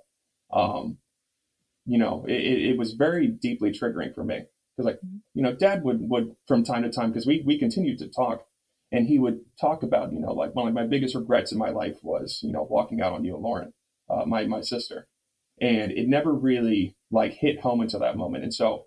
um, 0.51 0.97
you 1.85 1.99
know, 1.99 2.25
it, 2.27 2.71
it 2.71 2.77
was 2.77 2.93
very 2.93 3.27
deeply 3.27 3.71
triggering 3.71 4.15
for 4.15 4.23
me 4.23 4.45
because 4.75 4.87
like, 4.87 4.97
mm-hmm. 4.97 5.17
you 5.35 5.43
know, 5.43 5.53
dad 5.53 5.83
would, 5.83 6.09
would 6.09 6.35
from 6.47 6.63
time 6.63 6.81
to 6.81 6.91
time, 6.91 7.11
because 7.11 7.27
we, 7.27 7.43
we 7.45 7.59
continued 7.59 7.99
to 7.99 8.07
talk 8.07 8.45
and 8.91 9.07
he 9.07 9.19
would 9.19 9.41
talk 9.61 9.83
about, 9.83 10.11
you 10.11 10.19
know, 10.19 10.33
like 10.33 10.55
one 10.55 10.67
of 10.67 10.73
my 10.73 10.87
biggest 10.87 11.13
regrets 11.13 11.51
in 11.51 11.59
my 11.59 11.69
life 11.69 11.97
was, 12.01 12.39
you 12.41 12.51
know, 12.51 12.67
walking 12.67 12.99
out 12.99 13.13
on 13.13 13.23
you 13.23 13.35
and 13.35 13.43
Lauren, 13.43 13.73
uh, 14.09 14.25
my, 14.25 14.45
my 14.45 14.61
sister. 14.61 15.05
And 15.61 15.91
it 15.91 16.07
never 16.07 16.33
really 16.33 16.95
like 17.11 17.33
hit 17.33 17.59
home 17.59 17.81
until 17.81 17.99
that 17.99 18.17
moment. 18.17 18.43
And 18.43 18.53
so 18.53 18.85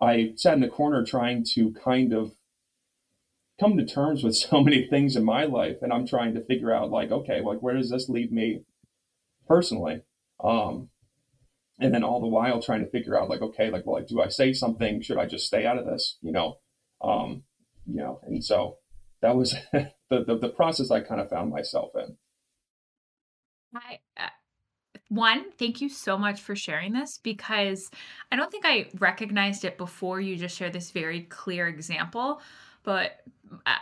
I 0.00 0.34
sat 0.36 0.54
in 0.54 0.60
the 0.60 0.68
corner 0.68 1.04
trying 1.04 1.44
to 1.54 1.72
kind 1.72 2.12
of 2.12 2.32
come 3.58 3.76
to 3.76 3.86
terms 3.86 4.22
with 4.22 4.36
so 4.36 4.62
many 4.62 4.86
things 4.86 5.16
in 5.16 5.24
my 5.24 5.44
life 5.44 5.78
and 5.82 5.92
i'm 5.92 6.06
trying 6.06 6.34
to 6.34 6.44
figure 6.44 6.72
out 6.72 6.90
like 6.90 7.10
okay 7.10 7.40
like 7.40 7.58
where 7.60 7.74
does 7.74 7.90
this 7.90 8.08
leave 8.08 8.32
me 8.32 8.62
personally? 9.46 10.02
Um 10.42 10.90
and 11.78 11.92
then 11.92 12.02
all 12.02 12.20
the 12.20 12.26
while 12.26 12.62
trying 12.62 12.80
to 12.80 12.90
figure 12.90 13.18
out 13.18 13.28
like 13.28 13.42
okay 13.42 13.70
like 13.70 13.86
well 13.86 13.96
like 13.96 14.08
do 14.08 14.20
i 14.20 14.28
say 14.28 14.52
something? 14.52 15.02
Should 15.02 15.18
i 15.18 15.26
just 15.26 15.46
stay 15.46 15.66
out 15.66 15.78
of 15.78 15.86
this? 15.86 16.18
You 16.20 16.32
know 16.32 16.58
um 17.02 17.42
you 17.86 17.96
know 17.96 18.20
and 18.24 18.44
so 18.44 18.76
that 19.22 19.36
was 19.36 19.54
the, 19.72 19.90
the, 20.10 20.38
the 20.40 20.48
process 20.48 20.90
i 20.90 21.00
kind 21.00 21.20
of 21.20 21.30
found 21.30 21.50
myself 21.50 21.90
in. 21.94 22.16
I 23.74 23.98
uh, 24.16 24.28
one 25.08 25.52
thank 25.52 25.80
you 25.80 25.88
so 25.88 26.18
much 26.18 26.40
for 26.40 26.56
sharing 26.56 26.92
this 26.92 27.20
because 27.22 27.90
i 28.32 28.36
don't 28.36 28.50
think 28.50 28.64
i 28.66 28.88
recognized 28.98 29.64
it 29.64 29.78
before 29.78 30.20
you 30.20 30.34
just 30.34 30.56
shared 30.56 30.72
this 30.72 30.90
very 30.90 31.20
clear 31.22 31.68
example 31.68 32.40
but 32.86 33.20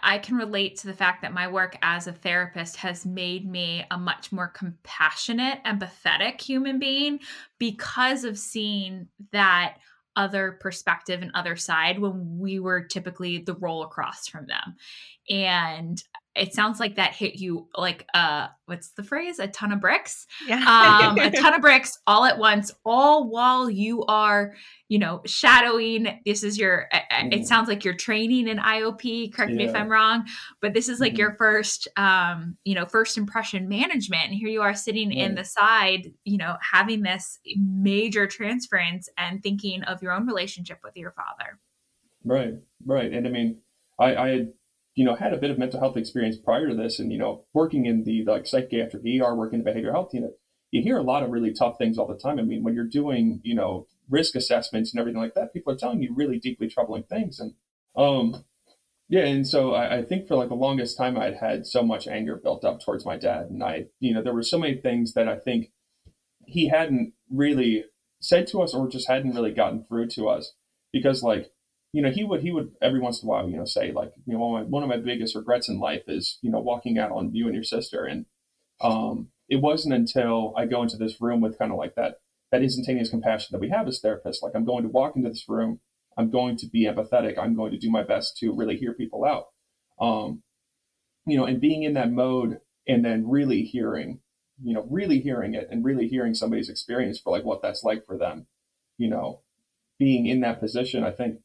I 0.03 0.19
can 0.19 0.37
relate 0.37 0.77
to 0.79 0.87
the 0.87 0.95
fact 0.95 1.23
that 1.23 1.33
my 1.33 1.47
work 1.47 1.77
as 1.83 2.07
a 2.07 2.13
therapist 2.13 2.77
has 2.77 3.05
made 3.05 3.49
me 3.49 3.85
a 3.91 3.99
much 3.99 4.33
more 4.33 4.49
compassionate, 4.49 5.63
empathetic 5.65 6.41
human 6.41 6.79
being 6.79 7.21
because 7.59 8.25
of 8.25 8.39
seeing 8.39 9.09
that 9.33 9.77
other 10.17 10.59
perspective 10.61 11.23
and 11.23 11.31
other 11.35 11.57
side 11.57 11.99
when 11.99 12.39
we 12.39 12.61
were 12.61 12.83
typically 12.83 13.39
the 13.39 13.55
role 13.55 13.83
across 13.83 14.27
from 14.27 14.47
them. 14.47 14.77
And 15.29 16.03
it 16.35 16.53
sounds 16.53 16.81
like 16.81 16.97
that 16.97 17.15
hit 17.15 17.37
you 17.37 17.69
like 17.77 18.07
uh 18.15 18.49
what's 18.67 18.91
the 18.91 19.03
phrase 19.03 19.39
a 19.39 19.47
ton 19.49 19.73
of 19.73 19.81
bricks 19.81 20.27
yeah 20.47 20.57
um 20.57 21.19
a 21.19 21.31
ton 21.41 21.55
of 21.55 21.61
bricks 21.61 21.99
all 22.07 22.25
at 22.25 22.39
once 22.39 22.73
all 22.85 23.29
while 23.29 23.71
you 23.71 24.05
are 24.05 24.55
you 24.89 24.99
know 24.99 25.21
shadowing 25.27 26.21
this 26.25 26.43
is 26.43 26.59
your 26.59 26.89
it 26.93 27.31
mm. 27.33 27.45
sounds 27.45 27.69
like 27.69 27.85
you're 27.85 27.95
training 27.95 28.49
in 28.49 28.59
iop 28.59 29.33
correct 29.33 29.53
yeah. 29.53 29.59
me 29.59 29.65
if 29.65 29.75
i'm 29.75 29.89
wrong 29.89 30.25
but 30.61 30.75
this 30.75 30.89
is 30.89 31.01
like 31.01 31.13
mm-hmm. 31.13 31.21
your 31.21 31.35
first 31.37 31.89
um 31.97 32.57
you 32.65 32.75
know 32.75 32.85
first 32.87 33.17
impression 33.17 33.69
management 33.69 34.25
and 34.25 34.35
here 34.35 34.49
you 34.49 34.63
are 34.63 34.75
sitting 34.75 35.09
right. 35.09 35.19
in 35.19 35.35
the 35.35 35.45
side 35.45 36.13
you 36.25 36.37
know 36.37 36.57
having 36.73 37.03
this 37.03 37.39
major 37.57 38.27
transference 38.27 39.09
and 39.17 39.43
thinking 39.43 39.83
of 39.85 40.03
your 40.03 40.13
own 40.13 40.27
relationship 40.27 40.79
with 40.83 40.97
your 40.97 41.13
father 41.13 41.59
right 42.25 42.55
right 42.85 43.13
and 43.13 43.27
i 43.27 43.31
mean 43.31 43.57
i 43.99 44.17
i 44.17 44.29
had 44.29 44.53
you 44.95 45.05
know, 45.05 45.15
had 45.15 45.33
a 45.33 45.39
bit 45.39 45.51
of 45.51 45.59
mental 45.59 45.81
health 45.81 45.97
experience 45.97 46.37
prior 46.37 46.69
to 46.69 46.75
this 46.75 46.99
and, 46.99 47.11
you 47.11 47.19
know, 47.19 47.45
working 47.53 47.87
in 47.87 48.05
the 48.05 48.25
like 48.25 48.47
psychiatric 48.47 49.03
ER, 49.05 49.35
working 49.35 49.59
in 49.59 49.65
the 49.65 49.71
behavioral 49.71 49.93
health 49.93 50.15
unit, 50.15 50.39
you 50.71 50.83
hear 50.83 50.99
a 50.99 51.03
lot 51.03 51.23
of 51.23 51.31
really 51.31 51.53
tough 51.53 51.79
things 51.79 51.99
all 51.99 52.07
the 52.07 52.19
time. 52.19 52.39
I 52.39 52.43
mean, 52.43 52.63
when 52.63 52.75
you're 52.75 52.85
doing, 52.85 53.41
you 53.43 53.55
know, 53.55 53.87
risk 54.09 54.35
assessments 54.35 54.93
and 54.93 55.01
everything 55.01 55.21
like 55.21 55.35
that, 55.35 55.53
people 55.53 55.73
are 55.73 55.77
telling 55.77 56.03
you 56.03 56.15
really 56.15 56.39
deeply 56.39 56.69
troubling 56.69 57.05
things. 57.05 57.41
And, 57.41 57.55
um, 57.97 58.45
yeah, 59.09 59.25
and 59.25 59.47
so 59.47 59.75
I, 59.75 59.99
I 59.99 60.03
think 60.03 60.27
for 60.27 60.37
like 60.37 60.49
the 60.49 60.55
longest 60.55 60.97
time 60.97 61.19
I'd 61.19 61.37
had 61.37 61.67
so 61.67 61.83
much 61.83 62.07
anger 62.07 62.37
built 62.37 62.65
up 62.65 62.81
towards 62.81 63.05
my 63.05 63.17
dad. 63.17 63.51
And 63.51 63.63
I, 63.63 63.87
you 64.01 64.15
know, 64.15 64.23
there 64.23 64.33
were 64.33 64.43
so 64.43 64.59
many 64.59 64.77
things 64.77 65.15
that 65.15 65.29
I 65.29 65.37
think 65.37 65.71
he 66.47 66.69
hadn't 66.69 67.15
really 67.31 67.85
said 68.21 68.47
to 68.49 68.63
us 68.63 68.75
or 68.75 68.89
just 68.89 69.09
hadn't 69.09 69.35
really 69.35 69.53
gotten 69.53 69.85
through 69.85 70.09
to 70.09 70.29
us 70.29 70.55
because 70.93 71.23
like 71.23 71.51
you 71.95 72.03
know, 72.03 72.11
he 72.11 72.25
would 72.25 72.41
he 72.41 72.51
would 72.51 72.73
every 72.83 72.99
once 72.99 73.23
in 73.23 73.29
a 73.29 73.31
while, 73.31 73.49
you 73.49 73.57
know, 73.57 73.65
say 73.65 73.93
like, 73.93 74.11
you 74.27 74.33
know, 74.33 74.41
one 74.41 74.83
of 74.83 74.89
my, 74.89 74.97
biggest 74.97 75.37
regrets 75.37 75.69
in 75.69 75.79
life 75.79 76.03
is, 76.09 76.39
you 76.43 76.51
know, 76.51 76.59
walking 76.59 76.99
out 76.99 77.13
on 77.13 77.33
you 77.33 77.47
and 77.47 77.55
your 77.55 77.63
sister. 77.63 78.05
And 78.05 78.27
um, 78.81 79.29
it 79.49 79.61
wasn't 79.63 79.95
until 79.95 80.53
I 80.57 80.67
go 80.67 80.83
into 80.83 80.97
this 80.97 81.21
room 81.21 81.41
with 81.41 81.57
kind 81.57 81.71
of 81.71 81.79
like 81.79 81.95
that 81.95 82.17
that 82.51 82.63
instantaneous 82.63 83.11
compassion 83.11 83.51
that 83.53 83.61
we 83.61 83.69
have 83.69 83.87
as 83.87 84.01
therapists. 84.01 84.43
Like 84.43 84.57
I'm 84.57 84.65
going 84.65 84.83
to 84.83 84.89
walk 84.89 85.15
into 85.15 85.29
this 85.29 85.49
room, 85.49 85.79
I'm 86.19 86.31
going 86.31 86.57
to 86.57 86.67
be 86.67 86.85
empathetic, 86.85 87.39
I'm 87.39 87.55
going 87.55 87.71
to 87.71 87.79
do 87.79 87.93
my 87.93 88.03
best 88.03 88.37
to 88.39 88.53
really 88.53 88.77
hear 88.77 88.93
people 88.93 89.25
out. 89.25 89.47
Um, 90.01 90.43
you 91.27 91.39
know, 91.39 91.45
and 91.45 91.61
being 91.61 91.85
in 91.85 91.95
that 91.95 92.11
mode 92.11 92.59
and 92.89 93.05
then 93.05 93.31
really 93.31 93.63
hearing, 93.63 94.19
you 94.61 94.75
know, 94.75 94.85
really 94.91 95.21
hearing 95.21 95.55
it 95.55 95.69
and 95.71 95.85
really 95.85 96.09
hearing 96.09 96.35
somebody's 96.35 96.69
experience 96.69 97.21
for 97.21 97.31
like 97.31 97.45
what 97.45 97.63
that's 97.63 97.85
like 97.85 98.05
for 98.05 98.19
them, 98.19 98.49
you 98.99 99.09
know, 99.09 99.43
being 99.97 100.27
in 100.27 100.41
that 100.41 100.59
position, 100.59 101.05
I 101.05 101.13
think 101.13 101.39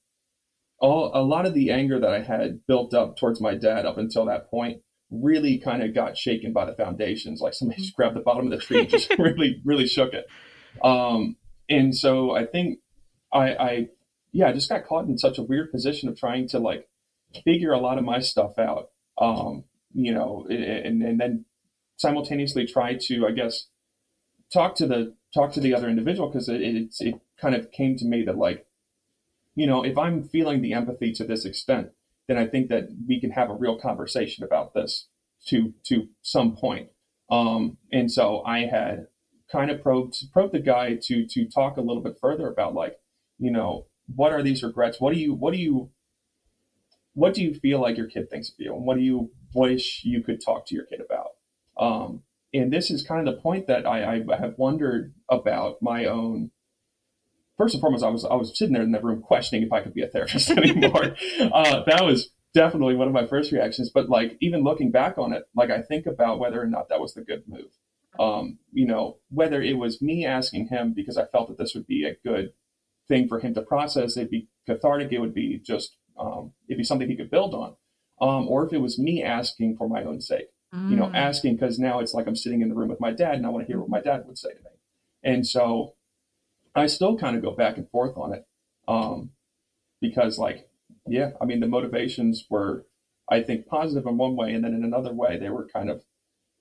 all 0.79 1.11
a 1.13 1.21
lot 1.21 1.45
of 1.45 1.53
the 1.53 1.71
anger 1.71 1.99
that 1.99 2.13
I 2.13 2.21
had 2.21 2.65
built 2.67 2.93
up 2.93 3.17
towards 3.17 3.41
my 3.41 3.55
dad 3.55 3.85
up 3.85 3.97
until 3.97 4.25
that 4.25 4.49
point 4.49 4.81
really 5.11 5.57
kind 5.57 5.81
of 5.81 5.93
got 5.93 6.17
shaken 6.17 6.53
by 6.53 6.65
the 6.65 6.73
foundations. 6.73 7.41
Like 7.41 7.53
somebody 7.53 7.81
just 7.81 7.95
grabbed 7.95 8.15
the 8.15 8.21
bottom 8.21 8.45
of 8.45 8.51
the 8.51 8.63
tree, 8.63 8.81
and 8.81 8.89
just 8.89 9.09
really, 9.19 9.61
really 9.65 9.87
shook 9.87 10.13
it. 10.13 10.27
Um, 10.83 11.35
and 11.69 11.95
so 11.95 12.35
I 12.35 12.45
think 12.45 12.79
I, 13.33 13.53
I, 13.55 13.87
yeah, 14.31 14.49
I 14.49 14.53
just 14.53 14.69
got 14.69 14.85
caught 14.85 15.05
in 15.05 15.17
such 15.17 15.37
a 15.37 15.43
weird 15.43 15.71
position 15.71 16.09
of 16.09 16.19
trying 16.19 16.47
to 16.49 16.59
like 16.59 16.87
figure 17.43 17.71
a 17.71 17.79
lot 17.79 17.97
of 17.97 18.03
my 18.03 18.19
stuff 18.19 18.57
out. 18.57 18.89
Um, 19.17 19.65
you 19.93 20.13
know, 20.13 20.45
and 20.49 21.01
and 21.01 21.19
then 21.19 21.45
simultaneously 21.97 22.65
try 22.65 22.95
to, 22.95 23.27
I 23.27 23.31
guess, 23.31 23.67
talk 24.53 24.75
to 24.75 24.87
the 24.87 25.15
talk 25.33 25.51
to 25.53 25.59
the 25.59 25.73
other 25.73 25.89
individual 25.89 26.29
because 26.29 26.47
it, 26.47 26.61
it 26.61 26.93
it 26.99 27.15
kind 27.39 27.55
of 27.55 27.71
came 27.71 27.97
to 27.97 28.05
me 28.05 28.23
that 28.23 28.37
like 28.37 28.65
you 29.59 29.67
know, 29.67 29.83
if 29.83 29.97
I'm 29.97 30.23
feeling 30.23 30.61
the 30.61 30.71
empathy 30.71 31.11
to 31.11 31.25
this 31.25 31.43
extent, 31.43 31.89
then 32.29 32.37
I 32.37 32.47
think 32.47 32.69
that 32.69 32.87
we 33.05 33.19
can 33.19 33.31
have 33.31 33.49
a 33.49 33.53
real 33.53 33.77
conversation 33.77 34.45
about 34.45 34.73
this 34.73 35.09
to 35.47 35.73
to 35.87 36.07
some 36.21 36.55
point. 36.55 36.91
Um, 37.29 37.77
and 37.91 38.09
so 38.09 38.41
I 38.45 38.59
had 38.67 39.07
kind 39.51 39.69
of 39.69 39.81
probed 39.81 40.15
probed 40.31 40.53
the 40.53 40.59
guy 40.59 40.97
to 41.03 41.27
to 41.27 41.45
talk 41.45 41.75
a 41.75 41.81
little 41.81 42.01
bit 42.01 42.15
further 42.21 42.47
about 42.47 42.73
like, 42.73 42.99
you 43.37 43.51
know, 43.51 43.87
what 44.15 44.31
are 44.31 44.41
these 44.41 44.63
regrets? 44.63 45.01
What 45.01 45.13
do 45.13 45.19
you 45.19 45.33
what 45.33 45.51
do 45.53 45.59
you 45.59 45.89
what 47.13 47.33
do 47.33 47.43
you 47.43 47.53
feel 47.53 47.81
like 47.81 47.97
your 47.97 48.07
kid 48.07 48.29
thinks 48.29 48.47
of 48.47 48.55
you, 48.59 48.73
and 48.73 48.85
what 48.85 48.95
do 48.95 49.03
you 49.03 49.29
wish 49.53 50.05
you 50.05 50.23
could 50.23 50.39
talk 50.41 50.67
to 50.67 50.75
your 50.75 50.85
kid 50.85 51.01
about? 51.01 51.31
Um, 51.77 52.23
and 52.53 52.71
this 52.71 52.89
is 52.89 53.03
kind 53.03 53.27
of 53.27 53.35
the 53.35 53.41
point 53.41 53.67
that 53.67 53.85
I, 53.85 54.21
I 54.21 54.37
have 54.37 54.57
wondered 54.57 55.13
about 55.29 55.81
my 55.81 56.05
own 56.05 56.51
first 57.59 57.75
and 57.75 57.81
foremost, 57.81 58.03
I 58.03 58.09
was 58.09 58.25
I 58.25 58.33
was 58.33 58.57
sitting 58.57 58.73
there 58.73 58.81
in 58.81 58.91
the 58.91 59.01
room 59.01 59.21
questioning 59.21 59.63
if 59.63 59.71
I 59.71 59.81
could 59.81 59.93
be 59.93 60.01
a 60.01 60.07
therapist 60.07 60.49
anymore. 60.57 61.15
uh, 61.39 61.83
that 61.85 62.03
was 62.03 62.31
definitely 62.53 62.95
one 62.95 63.07
of 63.07 63.13
my 63.13 63.27
first 63.27 63.51
reactions. 63.51 63.91
But 63.93 64.09
like 64.09 64.37
even 64.39 64.63
looking 64.63 64.89
back 64.89 65.19
on 65.19 65.33
it, 65.33 65.43
like 65.55 65.69
I 65.69 65.81
think 65.81 66.07
about 66.07 66.39
whether 66.39 66.59
or 66.59 66.65
not 66.65 66.89
that 66.89 67.01
was 67.01 67.13
the 67.13 67.21
good 67.21 67.43
move. 67.47 67.77
Um, 68.17 68.57
you 68.71 68.87
know, 68.87 69.17
whether 69.29 69.61
it 69.61 69.77
was 69.77 70.01
me 70.01 70.25
asking 70.25 70.69
him 70.69 70.93
because 70.93 71.17
I 71.17 71.25
felt 71.25 71.49
that 71.49 71.57
this 71.57 71.75
would 71.75 71.85
be 71.85 72.05
a 72.05 72.15
good 72.27 72.53
thing 73.07 73.27
for 73.27 73.39
him 73.39 73.53
to 73.53 73.61
process, 73.61 74.17
it'd 74.17 74.29
be 74.29 74.47
cathartic, 74.65 75.11
it 75.11 75.19
would 75.19 75.33
be 75.33 75.59
just 75.59 75.97
um, 76.17 76.53
it'd 76.67 76.77
be 76.77 76.83
something 76.83 77.07
he 77.07 77.15
could 77.15 77.31
build 77.31 77.53
on, 77.53 77.75
um, 78.21 78.47
or 78.47 78.65
if 78.65 78.73
it 78.73 78.79
was 78.79 78.97
me 78.97 79.23
asking 79.23 79.75
for 79.77 79.87
my 79.87 80.03
own 80.03 80.21
sake. 80.21 80.47
Mm. 80.73 80.91
You 80.91 80.95
know, 80.95 81.07
mm. 81.07 81.15
asking 81.15 81.55
because 81.55 81.79
now 81.79 81.99
it's 81.99 82.13
like 82.13 82.27
I'm 82.27 82.35
sitting 82.35 82.61
in 82.61 82.69
the 82.69 82.75
room 82.75 82.89
with 82.89 82.99
my 82.99 83.11
dad 83.11 83.35
and 83.35 83.45
I 83.45 83.49
want 83.49 83.65
to 83.65 83.71
hear 83.71 83.79
what 83.79 83.89
my 83.89 84.01
dad 84.01 84.23
would 84.27 84.37
say 84.37 84.49
to 84.49 84.59
me. 84.59 84.71
And 85.23 85.45
so 85.45 85.95
I 86.75 86.87
still 86.87 87.17
kind 87.17 87.35
of 87.35 87.41
go 87.41 87.51
back 87.51 87.77
and 87.77 87.89
forth 87.89 88.17
on 88.17 88.33
it. 88.33 88.45
Um, 88.87 89.31
because 90.01 90.37
like, 90.37 90.69
yeah, 91.07 91.31
I 91.41 91.45
mean, 91.45 91.59
the 91.59 91.67
motivations 91.67 92.45
were, 92.49 92.85
I 93.29 93.41
think, 93.41 93.67
positive 93.67 94.05
in 94.05 94.17
one 94.17 94.35
way, 94.35 94.53
and 94.53 94.63
then 94.63 94.73
in 94.73 94.83
another 94.83 95.13
way, 95.13 95.37
they 95.37 95.49
were 95.49 95.67
kind 95.67 95.89
of 95.89 96.03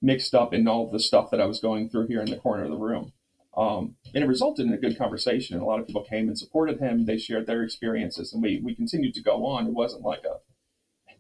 mixed 0.00 0.35
up 0.35 0.55
in 0.55 0.69
all 0.69 0.91
the 0.91 1.00
stuff 1.00 1.31
that 1.31 1.41
I 1.41 1.47
was 1.47 1.61
going 1.61 1.88
through 1.88 2.07
here 2.07 2.21
in 2.21 2.31
the 2.31 2.37
corner 2.37 2.65
of 2.65 2.71
the 2.71 2.77
room. 2.77 3.12
Um, 3.57 3.97
and 4.15 4.23
it 4.23 4.29
resulted 4.29 4.67
in 4.67 4.73
a 4.73 4.79
good 4.79 4.97
conversation. 4.97 5.55
And 5.55 5.62
a 5.62 5.67
lot 5.67 5.81
of 5.81 5.87
people 5.87 6.05
came 6.05 6.29
and 6.29 6.38
supported 6.38 6.79
him. 6.79 7.07
They 7.07 7.19
shared 7.19 7.47
their 7.47 7.62
experiences, 7.62 8.33
and 8.33 8.43
we 8.43 8.61
we 8.62 8.75
continued 8.75 9.15
to 9.15 9.23
go 9.23 9.45
on. 9.47 9.67
It 9.67 9.73
wasn't 9.73 10.05
like 10.05 10.25
a 10.25 10.37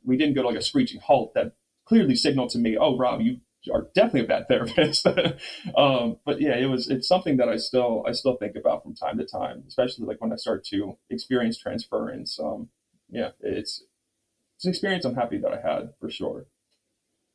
we 0.04 0.16
didn't 0.16 0.34
go 0.34 0.42
to 0.42 0.48
like 0.48 0.58
a 0.58 0.62
screeching 0.62 1.00
halt 1.00 1.34
that 1.34 1.52
clearly 1.84 2.14
signaled 2.14 2.50
to 2.50 2.58
me, 2.58 2.76
"Oh, 2.76 2.96
Rob, 2.96 3.20
you 3.20 3.40
are 3.70 3.88
definitely 3.94 4.20
a 4.20 4.24
bad 4.24 4.48
therapist. 4.48 5.06
um, 5.76 6.18
but 6.24 6.40
yeah, 6.40 6.56
it 6.56 6.66
was 6.66 6.88
it's 6.88 7.08
something 7.08 7.36
that 7.38 7.48
I 7.48 7.56
still 7.56 8.04
I 8.06 8.12
still 8.12 8.36
think 8.36 8.56
about 8.56 8.82
from 8.82 8.94
time 8.94 9.18
to 9.18 9.24
time, 9.24 9.64
especially 9.66 10.06
like 10.06 10.20
when 10.20 10.32
I 10.32 10.36
start 10.36 10.64
to 10.66 10.96
experience 11.10 11.58
transference. 11.58 12.38
Um, 12.38 12.68
yeah, 13.10 13.30
it's 13.40 13.84
it's 14.56 14.64
an 14.64 14.70
experience 14.70 15.04
I'm 15.04 15.14
happy 15.14 15.38
that 15.38 15.52
I 15.52 15.60
had 15.60 15.92
for 16.00 16.10
sure. 16.10 16.46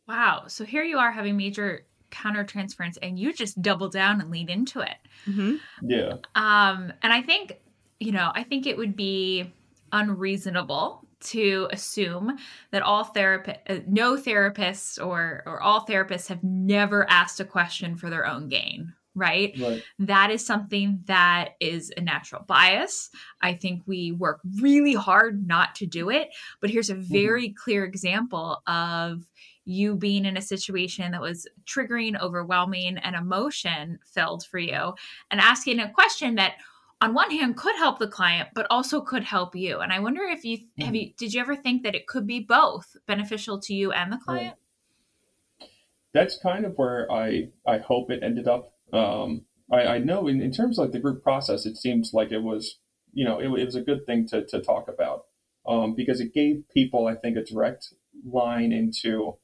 Wow. 0.07 0.45
So 0.47 0.65
here 0.65 0.83
you 0.83 0.97
are 0.97 1.11
having 1.11 1.37
major 1.37 1.85
countertransference 2.11 2.97
and 3.01 3.17
you 3.17 3.33
just 3.33 3.61
double 3.61 3.89
down 3.89 4.21
and 4.21 4.29
lean 4.29 4.49
into 4.49 4.81
it. 4.81 4.97
Mm-hmm. 5.25 5.55
Yeah. 5.89 6.17
Um, 6.35 6.93
and 7.01 7.13
I 7.13 7.21
think 7.21 7.59
you 7.99 8.11
know, 8.11 8.31
I 8.35 8.43
think 8.43 8.67
it 8.67 8.77
would 8.77 8.95
be 8.95 9.51
unreasonable 9.91 11.07
to 11.25 11.67
assume 11.71 12.37
that 12.71 12.81
all 12.81 13.03
therapist 13.03 13.59
uh, 13.69 13.79
no 13.87 14.15
therapists 14.15 15.03
or 15.03 15.43
or 15.45 15.61
all 15.61 15.85
therapists 15.85 16.27
have 16.27 16.43
never 16.43 17.09
asked 17.09 17.39
a 17.39 17.45
question 17.45 17.95
for 17.95 18.09
their 18.09 18.25
own 18.25 18.49
gain 18.49 18.93
right? 19.15 19.53
Right. 19.59 19.83
That 19.99 20.31
is 20.31 20.45
something 20.45 20.99
that 21.05 21.49
is 21.59 21.91
a 21.95 22.01
natural 22.01 22.43
bias. 22.47 23.09
I 23.41 23.53
think 23.53 23.83
we 23.85 24.11
work 24.11 24.39
really 24.59 24.93
hard 24.93 25.47
not 25.47 25.75
to 25.75 25.85
do 25.85 26.09
it, 26.09 26.29
but 26.61 26.69
here's 26.69 26.89
a 26.89 26.95
very 26.95 27.49
mm-hmm. 27.49 27.63
clear 27.63 27.85
example 27.85 28.61
of 28.67 29.27
you 29.65 29.95
being 29.95 30.25
in 30.25 30.35
a 30.35 30.41
situation 30.41 31.11
that 31.11 31.21
was 31.21 31.47
triggering, 31.65 32.19
overwhelming, 32.19 32.97
and 32.97 33.15
emotion 33.15 33.99
filled 34.03 34.45
for 34.45 34.59
you, 34.59 34.93
and 35.31 35.39
asking 35.39 35.79
a 35.79 35.91
question 35.91 36.35
that 36.35 36.55
on 37.03 37.13
one 37.13 37.31
hand 37.31 37.57
could 37.57 37.75
help 37.75 37.99
the 37.99 38.07
client 38.07 38.49
but 38.55 38.65
also 38.69 39.01
could 39.01 39.23
help 39.23 39.55
you 39.55 39.79
and 39.79 39.91
i 39.91 39.99
wonder 39.99 40.23
if 40.23 40.43
you 40.43 40.57
mm-hmm. 40.57 40.85
have 40.85 40.95
you 40.95 41.11
did 41.17 41.33
you 41.33 41.41
ever 41.41 41.55
think 41.55 41.83
that 41.83 41.95
it 41.95 42.07
could 42.07 42.25
be 42.25 42.39
both 42.39 42.95
beneficial 43.07 43.59
to 43.59 43.73
you 43.73 43.91
and 43.91 44.11
the 44.11 44.17
client 44.17 44.55
that's 46.13 46.37
kind 46.37 46.65
of 46.65 46.77
where 46.77 47.11
i 47.11 47.47
i 47.67 47.77
hope 47.77 48.09
it 48.09 48.23
ended 48.23 48.47
up 48.47 48.73
um, 48.93 49.45
I, 49.71 49.95
I 49.95 49.97
know 49.97 50.27
in, 50.27 50.41
in 50.41 50.51
terms 50.51 50.77
of 50.77 50.85
like 50.85 50.91
the 50.91 50.99
group 50.99 51.23
process, 51.23 51.65
it 51.65 51.77
seems 51.77 52.11
like 52.13 52.31
it 52.31 52.43
was, 52.43 52.77
you 53.13 53.25
know, 53.25 53.39
it, 53.39 53.45
it 53.45 53.65
was 53.65 53.75
a 53.75 53.81
good 53.81 54.05
thing 54.05 54.27
to, 54.27 54.45
to 54.45 54.61
talk 54.61 54.87
about 54.87 55.23
um, 55.67 55.95
because 55.95 56.19
it 56.19 56.33
gave 56.33 56.63
people, 56.73 57.07
I 57.07 57.15
think, 57.15 57.35
a 57.35 57.43
direct 57.43 57.93
line 58.25 58.71
into 58.71 59.37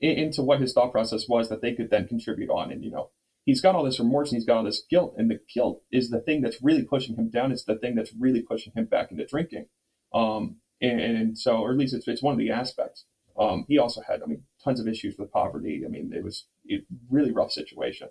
into 0.00 0.42
what 0.42 0.60
his 0.60 0.72
thought 0.72 0.90
process 0.90 1.28
was 1.28 1.48
that 1.48 1.62
they 1.62 1.72
could 1.72 1.88
then 1.88 2.08
contribute 2.08 2.50
on. 2.50 2.72
And 2.72 2.84
you 2.84 2.90
know, 2.90 3.10
he's 3.44 3.60
got 3.60 3.74
all 3.74 3.84
this 3.84 3.98
remorse 3.98 4.30
and 4.30 4.36
he's 4.36 4.46
got 4.46 4.58
all 4.58 4.64
this 4.64 4.82
guilt, 4.88 5.14
and 5.16 5.30
the 5.30 5.40
guilt 5.52 5.82
is 5.90 6.10
the 6.10 6.20
thing 6.20 6.42
that's 6.42 6.62
really 6.62 6.84
pushing 6.84 7.16
him 7.16 7.30
down. 7.30 7.52
It's 7.52 7.64
the 7.64 7.76
thing 7.76 7.94
that's 7.94 8.12
really 8.18 8.42
pushing 8.42 8.72
him 8.74 8.86
back 8.86 9.10
into 9.10 9.26
drinking. 9.26 9.66
Um, 10.14 10.56
and, 10.80 11.00
and 11.00 11.38
so, 11.38 11.58
or 11.58 11.70
at 11.70 11.78
least 11.78 11.94
it's, 11.94 12.08
it's 12.08 12.22
one 12.22 12.32
of 12.32 12.38
the 12.38 12.50
aspects. 12.50 13.04
Um, 13.38 13.64
he 13.68 13.78
also 13.78 14.02
had, 14.06 14.22
I 14.22 14.26
mean, 14.26 14.42
tons 14.62 14.80
of 14.80 14.88
issues 14.88 15.16
with 15.18 15.32
poverty. 15.32 15.82
I 15.84 15.88
mean, 15.88 16.12
it 16.14 16.22
was 16.22 16.46
a 16.70 16.82
really 17.10 17.32
rough 17.32 17.52
situation. 17.52 18.08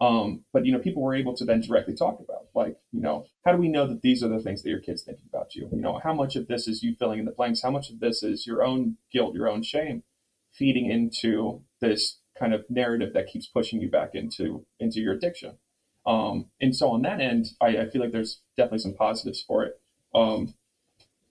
Um, 0.00 0.44
but 0.52 0.64
you 0.64 0.72
know, 0.72 0.78
people 0.78 1.02
were 1.02 1.14
able 1.14 1.34
to 1.36 1.44
then 1.44 1.60
directly 1.60 1.96
talk 1.96 2.20
about, 2.20 2.46
like, 2.54 2.76
you 2.92 3.00
know, 3.00 3.24
how 3.44 3.52
do 3.52 3.58
we 3.58 3.68
know 3.68 3.86
that 3.86 4.02
these 4.02 4.22
are 4.22 4.28
the 4.28 4.38
things 4.38 4.62
that 4.62 4.70
your 4.70 4.78
kids 4.78 5.02
thinking 5.02 5.24
about 5.28 5.54
you? 5.54 5.68
You 5.72 5.80
know, 5.80 6.00
how 6.02 6.14
much 6.14 6.36
of 6.36 6.46
this 6.46 6.68
is 6.68 6.82
you 6.82 6.94
filling 6.94 7.18
in 7.18 7.24
the 7.24 7.32
blanks? 7.32 7.62
How 7.62 7.70
much 7.70 7.90
of 7.90 7.98
this 7.98 8.22
is 8.22 8.46
your 8.46 8.62
own 8.62 8.98
guilt, 9.12 9.34
your 9.34 9.48
own 9.48 9.62
shame, 9.62 10.04
feeding 10.52 10.88
into 10.90 11.62
this 11.80 12.18
kind 12.38 12.54
of 12.54 12.68
narrative 12.68 13.12
that 13.14 13.28
keeps 13.28 13.46
pushing 13.46 13.80
you 13.80 13.90
back 13.90 14.14
into 14.14 14.64
into 14.78 15.00
your 15.00 15.14
addiction? 15.14 15.58
Um, 16.06 16.46
and 16.60 16.74
so 16.74 16.90
on 16.90 17.02
that 17.02 17.20
end, 17.20 17.48
I, 17.60 17.78
I, 17.78 17.86
feel 17.86 18.00
like 18.00 18.12
there's 18.12 18.40
definitely 18.56 18.78
some 18.78 18.94
positives 18.94 19.42
for 19.42 19.64
it. 19.64 19.78
Um, 20.14 20.54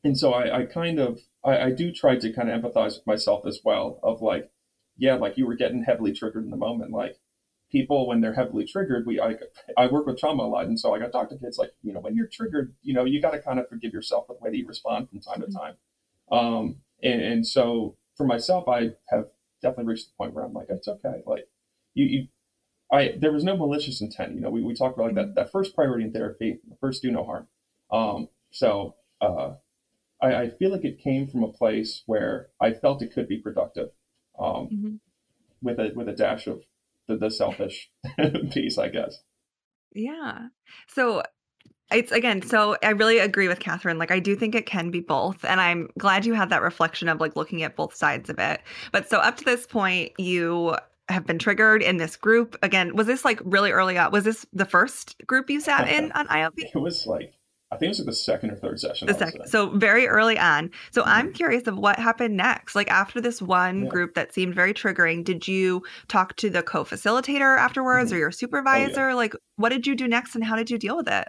and 0.04 0.16
so 0.16 0.34
I, 0.34 0.60
I 0.60 0.66
kind 0.66 1.00
of 1.00 1.22
I, 1.44 1.58
I 1.58 1.72
do 1.72 1.92
try 1.92 2.16
to 2.18 2.32
kind 2.32 2.50
of 2.50 2.62
empathize 2.62 2.98
with 2.98 3.08
myself 3.08 3.46
as 3.48 3.62
well. 3.64 4.00
Of 4.04 4.22
like, 4.22 4.52
yeah, 4.98 5.16
like 5.16 5.38
you 5.38 5.48
were 5.48 5.56
getting 5.56 5.84
heavily 5.84 6.14
triggered 6.14 6.44
in 6.44 6.52
the 6.52 6.58
moment, 6.58 6.92
like 6.92 7.18
people 7.72 8.08
when 8.08 8.22
they're 8.22 8.34
heavily 8.34 8.66
triggered 8.66 9.06
we 9.06 9.20
I, 9.20 9.36
I 9.78 9.88
work 9.88 10.06
with 10.06 10.18
trauma 10.18 10.44
a 10.44 10.46
lot 10.46 10.66
and 10.66 10.80
so 10.80 10.92
like 10.92 11.02
i 11.02 11.10
talk 11.10 11.30
to 11.30 11.38
kids 11.38 11.58
like 11.58 11.72
you 11.84 11.94
know 11.94 12.00
when 12.00 12.16
you're 12.16 12.28
triggered 12.28 12.74
you 12.82 12.94
know 12.94 13.04
you 13.04 13.22
got 13.22 13.32
to 13.32 13.40
kind 13.40 13.60
of 13.60 13.68
forgive 13.68 13.94
yourself 13.94 14.28
for 14.28 14.36
the 14.36 14.40
way 14.44 14.52
that 14.52 14.58
you 14.58 14.66
respond 14.66 15.10
from 15.10 15.20
time 15.20 15.42
to 15.42 15.48
mm-hmm. 15.48 15.58
time 15.58 15.76
um 16.32 16.78
and, 17.04 17.22
and 17.22 17.48
so 17.48 17.96
for 18.16 18.26
myself 18.26 18.68
i 18.70 18.92
have 19.10 19.26
definitely 19.62 19.92
reached 19.92 20.08
the 20.08 20.16
point 20.18 20.34
where 20.34 20.44
i'm 20.44 20.54
like 20.54 20.68
it's 20.70 20.88
okay 20.88 21.22
like 21.26 21.48
you, 21.94 22.06
you 22.06 22.28
i 22.92 23.16
there 23.18 23.32
was 23.32 23.44
no 23.44 23.58
malicious 23.58 24.02
intent 24.02 24.34
you 24.34 24.42
know 24.42 24.50
we, 24.50 24.62
we 24.62 24.74
talked 24.74 24.98
about 24.98 25.08
like 25.08 25.16
that 25.16 25.36
that 25.36 25.52
first 25.52 25.76
priority 25.76 26.04
in 26.04 26.12
therapy 26.12 26.60
first 26.80 27.02
do 27.02 27.12
no 27.12 27.24
harm 27.24 27.48
um 27.92 28.28
so 28.52 28.96
uh 29.22 29.52
I, 30.22 30.36
I 30.36 30.50
feel 30.50 30.72
like 30.72 30.84
it 30.84 31.00
came 31.00 31.28
from 31.28 31.44
a 31.44 31.52
place 31.52 32.04
where 32.06 32.48
I 32.60 32.72
felt 32.72 33.02
it 33.02 33.14
could 33.14 33.28
be 33.28 33.38
productive, 33.38 33.90
um, 34.40 34.68
mm-hmm. 34.68 34.96
with 35.62 35.80
a 35.80 35.92
with 35.96 36.10
a 36.10 36.14
dash 36.14 36.48
of 36.48 36.64
the, 37.08 37.18
the 37.18 37.30
selfish 37.30 37.90
piece, 38.52 38.78
I 38.78 38.90
guess. 38.90 39.22
Yeah. 39.94 40.48
So 40.88 41.24
it's 41.92 42.12
again, 42.12 42.42
so 42.42 42.76
I 42.84 42.90
really 42.90 43.20
agree 43.20 43.48
with 43.48 43.60
Kathryn. 43.60 43.98
Like, 43.98 44.12
I 44.12 44.20
do 44.20 44.36
think 44.36 44.56
it 44.56 44.66
can 44.66 44.92
be 44.92 45.00
both. 45.00 45.44
And 45.46 45.62
I'm 45.62 45.90
glad 45.98 46.26
you 46.26 46.34
had 46.34 46.50
that 46.50 46.62
reflection 46.62 47.08
of 47.08 47.20
like 47.20 47.36
looking 47.36 47.64
at 47.64 47.76
both 47.76 47.96
sides 47.96 48.30
of 48.30 48.40
it. 48.40 48.62
But 48.92 49.10
so 49.10 49.20
up 49.20 49.38
to 49.38 49.46
this 49.46 49.66
point, 49.66 50.12
you 50.18 50.76
have 51.10 51.26
been 51.26 51.40
triggered 51.40 51.82
in 51.82 51.98
this 51.98 52.18
group. 52.18 52.58
Again, 52.62 52.96
was 52.96 53.08
this 53.08 53.24
like 53.24 53.40
really 53.46 53.72
early 53.72 53.98
on? 53.98 54.12
Was 54.12 54.26
this 54.26 54.46
the 54.52 54.66
first 54.66 55.16
group 55.26 55.50
you 55.50 55.62
sat 55.62 55.88
in 55.88 56.12
on 56.16 56.28
IOP? 56.28 56.54
It 56.58 56.76
was 56.76 57.08
like 57.08 57.34
I 57.70 57.76
think 57.76 57.88
it 57.88 57.90
was 57.90 58.00
like 58.00 58.06
the 58.08 58.14
second 58.14 58.52
or 58.52 58.56
third 58.56 58.80
session. 58.80 59.08
The 59.08 59.14
second, 59.14 59.48
so 59.48 59.70
very 59.70 60.08
early 60.08 60.40
on. 60.40 60.72
So 60.92 61.02
mm-hmm. 61.02 61.12
I'm 61.12 61.34
curious 61.34 61.68
of 61.68 61.78
what 61.78 62.00
happened 62.00 62.38
next. 62.38 62.76
Like 62.76 62.90
after 62.90 63.20
this 63.20 63.42
one 63.42 63.84
yeah. 63.84 63.90
group 63.90 64.14
that 64.16 64.34
seemed 64.34 64.56
very 64.56 64.74
triggering, 64.74 65.24
did 65.24 65.48
you 65.48 65.84
talk 66.08 66.38
to 66.38 66.50
the 66.50 66.64
co-facilitator 66.64 67.58
afterwards 67.58 68.10
mm-hmm. 68.10 68.16
or 68.16 68.20
your 68.20 68.32
supervisor? 68.32 69.08
Oh, 69.08 69.10
yeah. 69.10 69.16
Like 69.16 69.36
what 69.58 69.70
did 69.70 69.86
you 69.86 69.96
do 69.96 70.08
next, 70.08 70.36
and 70.36 70.46
how 70.46 70.56
did 70.56 70.70
you 70.70 70.78
deal 70.78 70.96
with 70.96 71.10
it? 71.10 71.28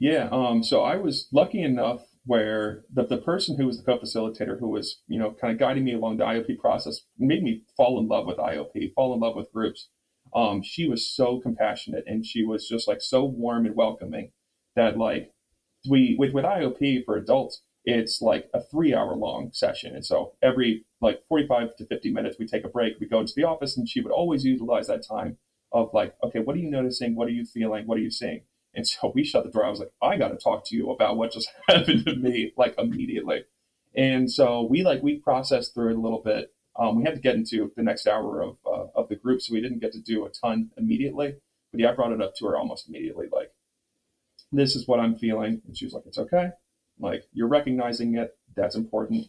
Yeah, 0.00 0.30
um, 0.32 0.64
so 0.64 0.80
I 0.82 0.96
was 0.96 1.28
lucky 1.30 1.62
enough 1.62 2.06
where 2.24 2.84
the, 2.92 3.04
the 3.06 3.18
person 3.18 3.56
who 3.58 3.66
was 3.66 3.76
the 3.78 3.84
co-facilitator 3.84 4.58
who 4.58 4.68
was 4.68 5.02
you 5.06 5.18
know 5.18 5.32
kind 5.38 5.52
of 5.52 5.58
guiding 5.58 5.84
me 5.84 5.92
along 5.94 6.16
the 6.16 6.24
IOP 6.24 6.58
process 6.58 7.02
made 7.18 7.42
me 7.42 7.64
fall 7.76 8.00
in 8.00 8.08
love 8.08 8.26
with 8.26 8.38
IOP, 8.38 8.94
fall 8.94 9.12
in 9.14 9.20
love 9.20 9.36
with 9.36 9.52
groups. 9.52 9.90
Um, 10.34 10.62
she 10.62 10.88
was 10.88 11.06
so 11.08 11.38
compassionate 11.38 12.04
and 12.06 12.24
she 12.24 12.42
was 12.42 12.66
just 12.66 12.88
like 12.88 13.02
so 13.02 13.24
warm 13.24 13.66
and 13.66 13.76
welcoming 13.76 14.32
that 14.74 14.96
like 14.96 15.32
we 15.88 16.16
with 16.18 16.32
with 16.32 16.46
IOP 16.46 17.04
for 17.04 17.16
adults, 17.16 17.62
it's 17.84 18.22
like 18.22 18.48
a 18.54 18.62
three 18.62 18.94
hour 18.94 19.14
long 19.14 19.50
session. 19.52 19.94
And 19.94 20.06
so 20.06 20.32
every 20.42 20.86
like 21.02 21.20
45 21.28 21.76
to 21.76 21.86
50 21.86 22.10
minutes, 22.10 22.36
we 22.38 22.46
take 22.46 22.64
a 22.64 22.68
break, 22.68 22.94
we 23.00 23.08
go 23.08 23.20
into 23.20 23.34
the 23.36 23.44
office, 23.44 23.76
and 23.76 23.88
she 23.88 24.00
would 24.00 24.12
always 24.12 24.44
utilize 24.46 24.86
that 24.86 25.06
time 25.06 25.36
of 25.72 25.90
like, 25.92 26.14
okay, 26.24 26.40
what 26.40 26.56
are 26.56 26.60
you 26.60 26.70
noticing? 26.70 27.16
What 27.16 27.28
are 27.28 27.32
you 27.32 27.44
feeling? 27.44 27.86
What 27.86 27.98
are 27.98 28.02
you 28.02 28.10
seeing? 28.10 28.42
And 28.74 28.86
so 28.86 29.12
we 29.14 29.24
shut 29.24 29.44
the 29.44 29.50
door. 29.50 29.64
I 29.64 29.70
was 29.70 29.80
like, 29.80 29.92
I 30.00 30.16
got 30.16 30.28
to 30.28 30.36
talk 30.36 30.64
to 30.66 30.76
you 30.76 30.90
about 30.90 31.16
what 31.16 31.32
just 31.32 31.50
happened 31.68 32.04
to 32.06 32.16
me, 32.16 32.52
like 32.56 32.74
immediately. 32.78 33.44
And 33.94 34.30
so 34.30 34.62
we 34.62 34.82
like 34.82 35.02
we 35.02 35.16
processed 35.16 35.74
through 35.74 35.90
it 35.90 35.96
a 35.96 36.00
little 36.00 36.22
bit. 36.22 36.52
Um, 36.78 36.96
we 36.96 37.02
had 37.02 37.14
to 37.14 37.20
get 37.20 37.34
into 37.34 37.72
the 37.76 37.82
next 37.82 38.06
hour 38.06 38.40
of 38.40 38.56
uh, 38.64 38.86
of 38.94 39.08
the 39.08 39.16
group, 39.16 39.42
so 39.42 39.52
we 39.52 39.60
didn't 39.60 39.80
get 39.80 39.92
to 39.92 40.00
do 40.00 40.24
a 40.24 40.30
ton 40.30 40.70
immediately. 40.76 41.34
But 41.72 41.80
yeah, 41.80 41.90
I 41.90 41.94
brought 41.94 42.12
it 42.12 42.22
up 42.22 42.36
to 42.36 42.46
her 42.46 42.56
almost 42.56 42.88
immediately, 42.88 43.26
like, 43.30 43.52
this 44.52 44.74
is 44.74 44.86
what 44.86 45.00
I'm 45.00 45.16
feeling. 45.16 45.62
And 45.66 45.76
she 45.76 45.84
was 45.84 45.94
like, 45.94 46.04
it's 46.06 46.18
okay. 46.18 46.50
Like 46.98 47.24
you're 47.32 47.48
recognizing 47.48 48.16
it. 48.16 48.36
That's 48.54 48.76
important. 48.76 49.26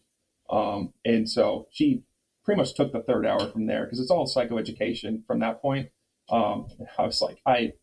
Um, 0.50 0.94
and 1.06 1.30
so 1.30 1.68
she 1.72 2.04
pretty 2.44 2.60
much 2.60 2.74
took 2.74 2.92
the 2.92 3.02
third 3.02 3.26
hour 3.26 3.48
from 3.48 3.68
there 3.68 3.86
because 3.86 4.00
it's 4.00 4.12
all 4.12 4.28
psychoeducation 4.28 5.26
from 5.26 5.40
that 5.40 5.62
point. 5.62 5.90
Um, 6.30 6.68
I 6.98 7.06
was 7.06 7.22
like, 7.22 7.40
I 7.46 7.74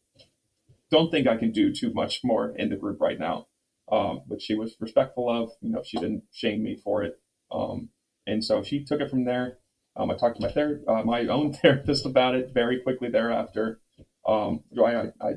don't 0.90 1.10
think 1.10 1.26
I 1.26 1.36
can 1.36 1.52
do 1.52 1.72
too 1.72 1.92
much 1.92 2.20
more 2.24 2.54
in 2.56 2.70
the 2.70 2.76
group 2.76 3.00
right 3.00 3.18
now. 3.18 3.46
Um, 3.90 4.22
but 4.26 4.42
she 4.42 4.54
was 4.54 4.76
respectful 4.80 5.30
of, 5.30 5.50
you 5.60 5.70
know, 5.70 5.82
she 5.84 5.98
didn't 5.98 6.24
shame 6.32 6.62
me 6.62 6.76
for 6.76 7.02
it. 7.02 7.18
Um, 7.50 7.88
and 8.26 8.44
so 8.44 8.62
she 8.62 8.84
took 8.84 9.00
it 9.00 9.10
from 9.10 9.24
there. 9.24 9.58
Um, 9.96 10.10
I 10.10 10.16
talked 10.16 10.36
to 10.36 10.46
my 10.46 10.52
ther- 10.52 10.82
uh, 10.86 11.02
my 11.02 11.26
own 11.26 11.52
therapist 11.62 12.04
about 12.04 12.34
it 12.34 12.52
very 12.52 12.80
quickly 12.80 13.08
thereafter. 13.08 13.80
Um, 14.26 14.62
I, 14.78 15.10
I 15.20 15.32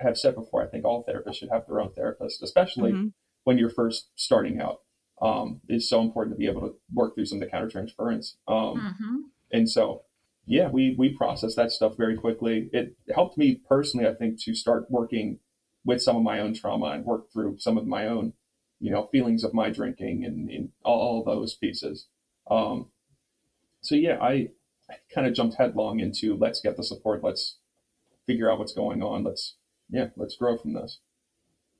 have 0.00 0.18
said 0.18 0.34
before, 0.34 0.62
I 0.62 0.66
think 0.66 0.84
all 0.84 1.04
therapists 1.04 1.36
should 1.36 1.50
have 1.50 1.66
their 1.66 1.80
own 1.80 1.92
therapist, 1.92 2.42
especially 2.42 2.92
mm-hmm. 2.92 3.08
when 3.44 3.58
you're 3.58 3.70
first 3.70 4.10
starting 4.16 4.60
out. 4.60 4.78
Um, 5.20 5.60
it's 5.68 5.88
so 5.88 6.00
important 6.00 6.34
to 6.34 6.38
be 6.38 6.46
able 6.46 6.62
to 6.62 6.74
work 6.92 7.14
through 7.14 7.26
some 7.26 7.40
of 7.40 7.48
the 7.48 7.54
countertransference. 7.54 8.34
Um, 8.48 8.80
mm-hmm. 8.80 9.16
And 9.52 9.70
so, 9.70 10.03
yeah, 10.46 10.68
we 10.68 10.94
we 10.98 11.10
process 11.10 11.54
that 11.54 11.72
stuff 11.72 11.96
very 11.96 12.16
quickly. 12.16 12.68
It 12.72 12.96
helped 13.14 13.38
me 13.38 13.60
personally, 13.68 14.06
I 14.06 14.14
think, 14.14 14.40
to 14.42 14.54
start 14.54 14.90
working 14.90 15.38
with 15.84 16.02
some 16.02 16.16
of 16.16 16.22
my 16.22 16.40
own 16.40 16.54
trauma 16.54 16.86
and 16.86 17.04
work 17.04 17.30
through 17.32 17.58
some 17.58 17.78
of 17.78 17.86
my 17.86 18.06
own, 18.06 18.32
you 18.80 18.90
know, 18.90 19.06
feelings 19.06 19.44
of 19.44 19.54
my 19.54 19.70
drinking 19.70 20.24
and, 20.24 20.50
and 20.50 20.70
all, 20.82 21.00
all, 21.00 21.24
those 21.24 21.54
pieces. 21.54 22.06
Um, 22.50 22.90
so 23.80 23.94
yeah, 23.94 24.18
I, 24.20 24.48
I 24.90 24.96
kind 25.14 25.26
of 25.26 25.34
jumped 25.34 25.56
headlong 25.56 26.00
into 26.00 26.36
let's 26.36 26.60
get 26.60 26.76
the 26.76 26.82
support, 26.82 27.22
let's 27.22 27.58
figure 28.26 28.50
out 28.50 28.58
what's 28.58 28.72
going 28.72 29.02
on, 29.02 29.24
let's 29.24 29.56
yeah, 29.90 30.08
let's 30.16 30.36
grow 30.36 30.56
from 30.56 30.72
this. 30.72 30.98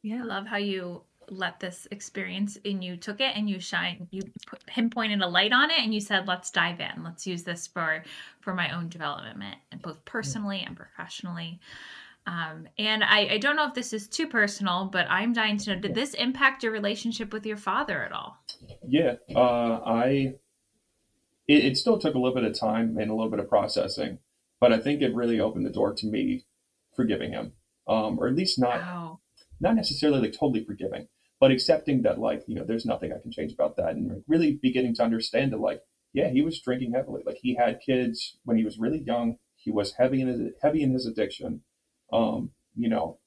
Yeah, 0.03 0.21
I 0.23 0.25
love 0.25 0.47
how 0.47 0.59
you 0.59 1.05
let 1.31 1.61
this 1.61 1.87
experience 1.91 2.59
and 2.65 2.83
you 2.83 2.97
took 2.97 3.21
it 3.21 3.33
and 3.37 3.49
you 3.49 3.61
shine 3.61 4.07
you 4.11 4.23
pinpointed 4.67 5.21
a 5.21 5.27
light 5.27 5.53
on 5.53 5.71
it 5.71 5.79
and 5.79 5.95
you 5.95 6.01
said 6.01 6.27
let's 6.27 6.51
dive 6.51 6.81
in 6.81 7.03
let's 7.03 7.27
use 7.27 7.43
this 7.43 7.67
for 7.67 8.05
for 8.41 8.55
my 8.55 8.75
own 8.75 8.89
development 8.89 9.57
and 9.73 9.83
both 9.83 10.05
personally 10.05 10.63
and 10.67 10.77
professionally 10.77 11.61
um, 12.27 12.67
and 12.79 13.05
I, 13.05 13.35
I 13.35 13.39
don't 13.39 13.55
know 13.55 13.69
if 13.69 13.75
this 13.75 13.93
is 13.93 14.09
too 14.09 14.27
personal 14.27 14.87
but 14.87 15.07
i'm 15.11 15.33
dying 15.33 15.59
to 15.59 15.75
know 15.75 15.81
did 15.81 15.95
this 15.95 16.15
impact 16.15 16.63
your 16.63 16.73
relationship 16.73 17.33
with 17.33 17.47
your 17.47 17.57
father 17.57 18.03
at 18.03 18.13
all 18.13 18.39
yeah 18.87 19.15
uh, 19.35 19.81
i 19.85 20.35
it, 21.47 21.65
it 21.65 21.77
still 21.77 21.99
took 21.99 22.15
a 22.15 22.19
little 22.19 22.35
bit 22.35 22.45
of 22.45 22.59
time 22.59 22.97
and 22.99 23.11
a 23.11 23.15
little 23.15 23.31
bit 23.31 23.41
of 23.41 23.49
processing 23.49 24.19
but 24.61 24.73
i 24.73 24.79
think 24.79 25.03
it 25.03 25.15
really 25.15 25.41
opened 25.41 25.67
the 25.67 25.71
door 25.71 25.93
to 25.93 26.07
me 26.07 26.45
forgiving 26.95 27.33
him 27.33 27.53
um, 27.87 28.19
or 28.19 28.29
at 28.29 28.35
least 28.35 28.59
not. 28.59 28.81
Wow. 28.81 29.21
not 29.61 29.77
necessarily 29.77 30.21
like 30.21 30.33
totally 30.33 30.65
forgiving, 30.65 31.09
but 31.45 31.51
accepting 31.51 32.01
that 32.01 32.19
like 32.19 32.43
you 32.47 32.55
know 32.55 32.65
there's 32.65 32.87
nothing 32.87 33.13
I 33.13 33.21
can 33.21 33.31
change 33.31 33.53
about 33.53 33.77
that, 33.77 33.97
and 33.97 34.25
really 34.27 34.59
beginning 34.63 34.95
to 34.95 35.03
understand 35.03 35.53
that 35.53 35.61
like 35.61 35.83
yeah 36.15 36.31
he 36.31 36.41
was 36.41 36.59
drinking 36.59 36.93
heavily, 36.95 37.23
like 37.27 37.37
he 37.43 37.55
had 37.55 37.83
kids 37.85 38.39
when 38.47 38.57
he 38.57 38.65
was 38.65 38.79
really 38.79 39.01
young, 39.01 39.37
he 39.57 39.71
was 39.71 39.93
heavy 39.99 40.23
in 40.23 40.29
his 40.29 40.41
heavy 40.63 40.83
in 40.83 40.95
his 40.95 41.05
addiction, 41.05 41.61
um, 42.15 42.53
you 42.75 42.89
know, 42.89 43.19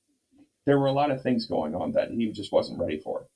there 0.65 0.79
were 0.79 0.87
a 0.87 0.93
lot 0.93 1.11
of 1.11 1.21
things 1.21 1.45
going 1.45 1.75
on 1.75 1.91
that 1.91 2.09
he 2.09 2.31
just 2.31 2.51
wasn't 2.51 2.79
ready 2.79 2.97
for, 2.97 3.27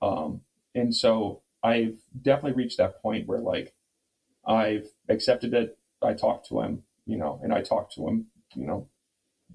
um, 0.00 0.40
and 0.74 0.96
so 0.96 1.42
I've 1.62 1.98
definitely 2.22 2.56
reached 2.62 2.78
that 2.78 3.02
point 3.02 3.28
where 3.28 3.40
like 3.40 3.74
I've 4.46 4.86
accepted 5.10 5.52
it. 5.52 5.76
I 6.00 6.14
talked 6.14 6.48
to 6.48 6.62
him, 6.62 6.84
you 7.04 7.18
know, 7.18 7.38
and 7.42 7.52
I 7.52 7.60
talked 7.60 7.92
to 7.96 8.08
him, 8.08 8.28
you 8.54 8.66
know, 8.66 8.88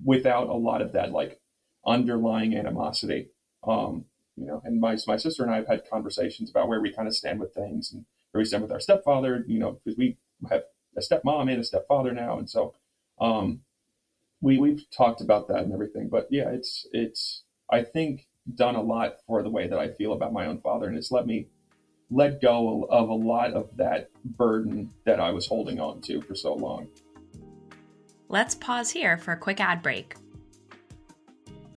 without 0.04 0.48
a 0.48 0.54
lot 0.54 0.84
of 0.84 0.92
that 0.92 1.12
like 1.12 1.40
underlying 1.88 2.56
animosity. 2.56 3.30
Um, 3.64 4.06
you 4.36 4.46
know, 4.46 4.62
and 4.66 4.80
my 4.80 4.98
my 5.08 5.18
sister 5.18 5.44
and 5.44 5.52
I 5.52 5.58
have 5.58 5.68
had 5.68 5.90
conversations 5.90 6.50
about 6.50 6.68
where 6.68 6.82
we 6.82 6.92
kind 6.92 7.08
of 7.08 7.16
stand 7.16 7.40
with 7.40 7.54
things 7.54 7.92
and 7.92 8.06
where 8.32 8.42
we 8.42 8.46
stand 8.46 8.64
with 8.64 8.72
our 8.72 8.80
stepfather. 8.80 9.44
You 9.48 9.60
know, 9.60 9.80
because 9.84 9.98
we 9.98 10.18
have 10.50 10.64
a 10.98 11.02
stepmom 11.02 11.52
and 11.52 11.62
a 11.62 11.64
stepfather 11.64 12.12
now, 12.12 12.38
and 12.38 12.50
so 12.50 12.74
um, 13.20 13.62
we 14.42 14.58
we've 14.58 14.90
talked 14.90 15.22
about 15.22 15.48
that 15.48 15.64
and 15.64 15.74
everything. 15.74 16.10
But 16.10 16.28
yeah, 16.30 16.50
it's 16.50 16.88
it's 16.92 17.44
I 17.70 17.84
think 17.84 18.28
done 18.54 18.76
a 18.76 18.82
lot 18.82 19.16
for 19.26 19.42
the 19.42 19.50
way 19.50 19.68
that 19.68 19.80
I 19.80 19.90
feel 19.90 20.14
about 20.14 20.34
my 20.34 20.46
own 20.46 20.60
father, 20.60 20.88
and 20.88 20.98
it's 20.98 21.12
let 21.12 21.26
me 21.26 21.48
let 22.12 22.42
go 22.42 22.84
of 22.90 23.10
a 23.10 23.14
lot 23.14 23.54
of 23.54 23.76
that 23.78 24.10
burden 24.24 24.92
that 25.06 25.20
I 25.20 25.32
was 25.32 25.48
holding 25.48 25.80
on 25.80 26.02
to 26.02 26.22
for 26.22 26.36
so 26.36 26.54
long. 26.54 26.88
Let's 28.30 28.56
pause 28.56 28.92
here 28.92 29.18
for 29.18 29.32
a 29.32 29.38
quick 29.38 29.60
ad 29.60 29.82
break. 29.82 30.16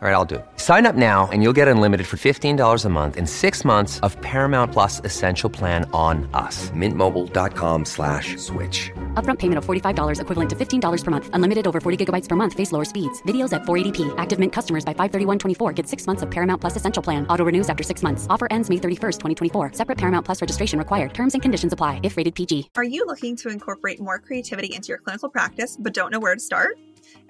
All 0.00 0.06
right, 0.06 0.14
I'll 0.14 0.24
do 0.24 0.36
it. 0.36 0.46
Sign 0.58 0.86
up 0.86 0.94
now 0.94 1.28
and 1.32 1.42
you'll 1.42 1.52
get 1.52 1.66
unlimited 1.66 2.06
for 2.06 2.16
$15 2.16 2.84
a 2.84 2.88
month 2.88 3.16
in 3.16 3.26
six 3.26 3.64
months 3.64 3.98
of 4.06 4.16
Paramount 4.20 4.70
Plus 4.70 5.00
Essential 5.04 5.50
Plan 5.50 5.90
on 5.92 6.28
us. 6.34 6.70
Mintmobile.com 6.70 7.84
slash 7.84 8.36
switch. 8.36 8.92
Upfront 9.14 9.40
payment 9.40 9.58
of 9.58 9.64
$45 9.64 10.20
equivalent 10.20 10.50
to 10.50 10.54
$15 10.54 11.04
per 11.04 11.10
month. 11.10 11.30
Unlimited 11.32 11.66
over 11.66 11.80
40 11.80 12.04
gigabytes 12.04 12.28
per 12.28 12.36
month. 12.36 12.54
Face 12.54 12.70
lower 12.70 12.84
speeds. 12.84 13.20
Videos 13.22 13.52
at 13.52 13.62
480p. 13.62 14.14
Active 14.18 14.38
Mint 14.38 14.52
customers 14.52 14.84
by 14.84 14.94
531.24 14.94 15.74
get 15.74 15.88
six 15.88 16.06
months 16.06 16.22
of 16.22 16.30
Paramount 16.30 16.60
Plus 16.60 16.76
Essential 16.76 17.02
Plan. 17.02 17.26
Auto 17.26 17.44
renews 17.44 17.68
after 17.68 17.82
six 17.82 18.04
months. 18.04 18.28
Offer 18.30 18.46
ends 18.52 18.70
May 18.70 18.76
31st, 18.76 19.18
2024. 19.50 19.72
Separate 19.72 19.98
Paramount 19.98 20.24
Plus 20.24 20.40
registration 20.40 20.78
required. 20.78 21.12
Terms 21.12 21.34
and 21.34 21.42
conditions 21.42 21.72
apply 21.72 21.98
if 22.04 22.16
rated 22.16 22.36
PG. 22.36 22.70
Are 22.76 22.84
you 22.84 23.04
looking 23.04 23.34
to 23.38 23.48
incorporate 23.48 23.98
more 23.98 24.20
creativity 24.20 24.72
into 24.72 24.90
your 24.90 24.98
clinical 24.98 25.28
practice 25.28 25.76
but 25.76 25.92
don't 25.92 26.12
know 26.12 26.20
where 26.20 26.36
to 26.36 26.40
start? 26.40 26.78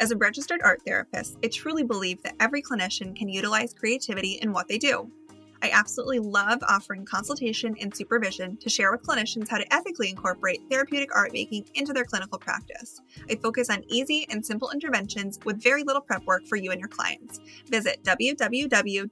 As 0.00 0.12
a 0.12 0.16
registered 0.16 0.60
art 0.62 0.82
therapist, 0.86 1.38
I 1.42 1.48
truly 1.48 1.82
believe 1.82 2.22
that 2.22 2.36
every 2.38 2.62
clinician 2.62 3.16
can 3.16 3.28
utilize 3.28 3.74
creativity 3.74 4.38
in 4.40 4.52
what 4.52 4.68
they 4.68 4.78
do. 4.78 5.10
I 5.60 5.70
absolutely 5.70 6.20
love 6.20 6.60
offering 6.68 7.04
consultation 7.04 7.74
and 7.80 7.92
supervision 7.92 8.56
to 8.58 8.70
share 8.70 8.92
with 8.92 9.02
clinicians 9.02 9.48
how 9.48 9.58
to 9.58 9.74
ethically 9.74 10.08
incorporate 10.08 10.62
therapeutic 10.70 11.12
art 11.16 11.32
making 11.32 11.64
into 11.74 11.92
their 11.92 12.04
clinical 12.04 12.38
practice. 12.38 13.00
I 13.28 13.34
focus 13.34 13.68
on 13.70 13.82
easy 13.88 14.24
and 14.30 14.46
simple 14.46 14.70
interventions 14.70 15.40
with 15.44 15.60
very 15.60 15.82
little 15.82 16.02
prep 16.02 16.24
work 16.26 16.46
for 16.46 16.54
you 16.54 16.70
and 16.70 16.78
your 16.78 16.88
clients. 16.88 17.40
Visit 17.68 18.04
www.cccs.care 18.04 19.08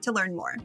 to 0.00 0.12
learn 0.12 0.34
more. 0.34 0.56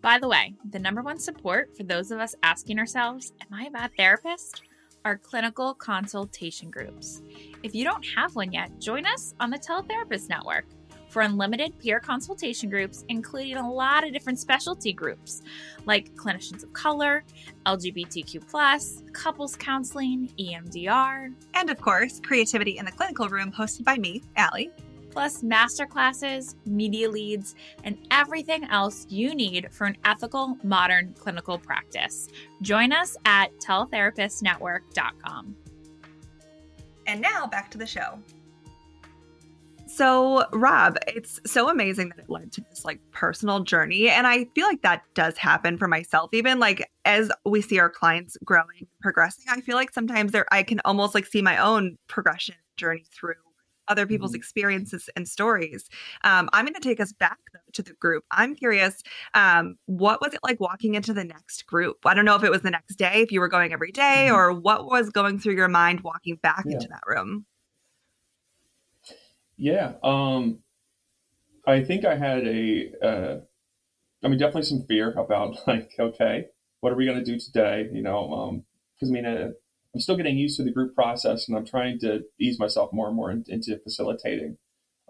By 0.00 0.18
the 0.18 0.28
way, 0.28 0.54
the 0.70 0.78
number 0.78 1.02
one 1.02 1.18
support 1.18 1.76
for 1.76 1.82
those 1.82 2.10
of 2.10 2.18
us 2.18 2.34
asking 2.42 2.78
ourselves, 2.78 3.34
Am 3.42 3.48
I 3.52 3.64
a 3.64 3.70
bad 3.70 3.90
therapist? 3.98 4.62
Are 5.04 5.16
clinical 5.16 5.74
consultation 5.74 6.70
groups. 6.70 7.22
If 7.62 7.74
you 7.74 7.84
don't 7.84 8.04
have 8.16 8.36
one 8.36 8.52
yet, 8.52 8.78
join 8.78 9.06
us 9.06 9.34
on 9.40 9.50
the 9.50 9.58
Teletherapist 9.58 10.28
Network 10.28 10.66
for 11.08 11.22
unlimited 11.22 11.76
peer 11.78 11.98
consultation 11.98 12.70
groups, 12.70 13.04
including 13.08 13.56
a 13.56 13.72
lot 13.72 14.06
of 14.06 14.12
different 14.12 14.38
specialty 14.38 14.92
groups 14.92 15.42
like 15.84 16.14
clinicians 16.14 16.62
of 16.62 16.72
color, 16.72 17.24
LGBTQ, 17.66 19.12
couples 19.12 19.56
counseling, 19.56 20.32
EMDR, 20.38 21.34
and 21.54 21.70
of 21.70 21.80
course, 21.80 22.20
Creativity 22.20 22.78
in 22.78 22.84
the 22.84 22.92
Clinical 22.92 23.28
Room, 23.28 23.50
hosted 23.50 23.84
by 23.84 23.96
me, 23.96 24.22
Allie 24.36 24.70
plus 25.10 25.42
masterclasses, 25.42 26.54
media 26.66 27.10
leads, 27.10 27.54
and 27.84 27.98
everything 28.10 28.64
else 28.64 29.06
you 29.08 29.34
need 29.34 29.68
for 29.72 29.86
an 29.86 29.96
ethical, 30.04 30.56
modern 30.62 31.14
clinical 31.14 31.58
practice. 31.58 32.28
Join 32.62 32.92
us 32.92 33.16
at 33.24 33.50
teletherapistnetwork.com. 33.58 35.56
And 37.06 37.20
now 37.20 37.46
back 37.46 37.70
to 37.72 37.78
the 37.78 37.86
show. 37.86 38.20
So, 39.92 40.46
Rob, 40.52 40.98
it's 41.08 41.40
so 41.44 41.68
amazing 41.68 42.10
that 42.10 42.20
it 42.20 42.30
led 42.30 42.52
to 42.52 42.60
this 42.70 42.84
like 42.84 43.00
personal 43.10 43.60
journey. 43.60 44.08
And 44.08 44.24
I 44.24 44.44
feel 44.54 44.66
like 44.66 44.82
that 44.82 45.02
does 45.14 45.36
happen 45.36 45.76
for 45.78 45.88
myself. 45.88 46.30
Even 46.32 46.60
like 46.60 46.88
as 47.04 47.30
we 47.44 47.60
see 47.60 47.80
our 47.80 47.90
clients 47.90 48.36
growing, 48.44 48.86
progressing, 49.00 49.46
I 49.48 49.60
feel 49.60 49.74
like 49.74 49.92
sometimes 49.92 50.30
there 50.30 50.46
I 50.52 50.62
can 50.62 50.80
almost 50.84 51.14
like 51.14 51.26
see 51.26 51.42
my 51.42 51.58
own 51.58 51.98
progression 52.06 52.54
journey 52.76 53.04
through 53.12 53.34
other 53.90 54.06
people's 54.06 54.30
mm-hmm. 54.30 54.38
experiences 54.38 55.10
and 55.16 55.28
stories. 55.28 55.90
Um, 56.24 56.48
I'm 56.52 56.64
going 56.64 56.74
to 56.74 56.80
take 56.80 57.00
us 57.00 57.12
back 57.12 57.38
though, 57.52 57.58
to 57.74 57.82
the 57.82 57.92
group. 57.94 58.24
I'm 58.30 58.54
curious, 58.54 59.02
um, 59.34 59.76
what 59.86 60.22
was 60.22 60.32
it 60.32 60.40
like 60.42 60.60
walking 60.60 60.94
into 60.94 61.12
the 61.12 61.24
next 61.24 61.66
group? 61.66 61.98
I 62.06 62.14
don't 62.14 62.24
know 62.24 62.36
if 62.36 62.44
it 62.44 62.50
was 62.50 62.62
the 62.62 62.70
next 62.70 62.94
day, 62.94 63.20
if 63.20 63.32
you 63.32 63.40
were 63.40 63.48
going 63.48 63.72
every 63.72 63.92
day, 63.92 64.28
mm-hmm. 64.28 64.36
or 64.36 64.52
what 64.52 64.86
was 64.86 65.10
going 65.10 65.38
through 65.38 65.56
your 65.56 65.68
mind 65.68 66.00
walking 66.00 66.36
back 66.36 66.64
yeah. 66.66 66.74
into 66.74 66.88
that 66.88 67.02
room. 67.06 67.44
Yeah, 69.56 69.92
um, 70.02 70.60
I 71.66 71.82
think 71.82 72.06
I 72.06 72.16
had 72.16 72.46
a, 72.46 72.92
uh, 73.02 73.40
I 74.24 74.28
mean, 74.28 74.38
definitely 74.38 74.62
some 74.62 74.84
fear 74.84 75.12
about 75.12 75.56
like, 75.66 75.90
okay, 75.98 76.46
what 76.80 76.92
are 76.92 76.96
we 76.96 77.04
going 77.04 77.18
to 77.18 77.24
do 77.24 77.38
today? 77.38 77.88
You 77.92 78.02
know, 78.02 78.62
because 78.94 79.10
um, 79.10 79.16
I 79.16 79.20
mean, 79.20 79.26
uh, 79.26 79.50
I'm 79.94 80.00
still 80.00 80.16
getting 80.16 80.38
used 80.38 80.56
to 80.56 80.62
the 80.62 80.70
group 80.70 80.94
process 80.94 81.48
and 81.48 81.56
I'm 81.56 81.66
trying 81.66 81.98
to 82.00 82.24
ease 82.38 82.58
myself 82.58 82.92
more 82.92 83.08
and 83.08 83.16
more 83.16 83.30
in, 83.30 83.44
into 83.48 83.78
facilitating. 83.78 84.56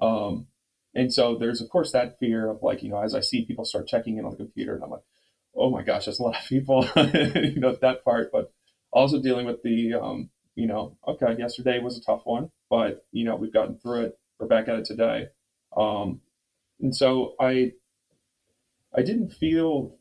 Um, 0.01 0.47
and 0.95 1.13
so 1.13 1.37
there's, 1.37 1.61
of 1.61 1.69
course, 1.69 1.93
that 1.93 2.19
fear 2.19 2.49
of 2.49 2.63
like, 2.63 2.83
you 2.83 2.89
know, 2.89 3.03
as 3.03 3.15
I 3.15 3.21
see 3.21 3.45
people 3.45 3.65
start 3.65 3.87
checking 3.87 4.17
in 4.17 4.25
on 4.25 4.33
the 4.33 4.37
computer 4.39 4.75
and 4.75 4.83
I'm 4.83 4.91
like, 4.91 5.03
oh 5.55 5.71
my 5.71 5.83
gosh, 5.83 6.07
that's 6.07 6.19
a 6.19 6.23
lot 6.23 6.41
of 6.41 6.49
people, 6.49 6.89
you 6.97 7.61
know, 7.61 7.77
that 7.81 8.05
part. 8.05 8.33
But 8.33 8.53
also 8.91 9.21
dealing 9.21 9.47
with 9.47 9.63
the, 9.63 9.95
um, 9.95 10.31
you 10.55 10.67
know, 10.67 10.97
okay, 11.07 11.37
yesterday 11.39 11.79
was 11.79 11.97
a 11.99 12.03
tough 12.03 12.23
one, 12.25 12.51
but, 12.69 13.05
you 13.13 13.25
know, 13.25 13.37
we've 13.37 13.53
gotten 13.53 13.79
through 13.79 14.05
it. 14.05 14.19
We're 14.39 14.47
back 14.47 14.69
at 14.69 14.77
it 14.77 14.85
today. 14.87 15.29
Um, 15.77 16.23
and 16.81 16.97
so 16.97 17.35
I, 17.39 17.73
I 18.95 19.03
didn't 19.03 19.31
feel 19.31 19.97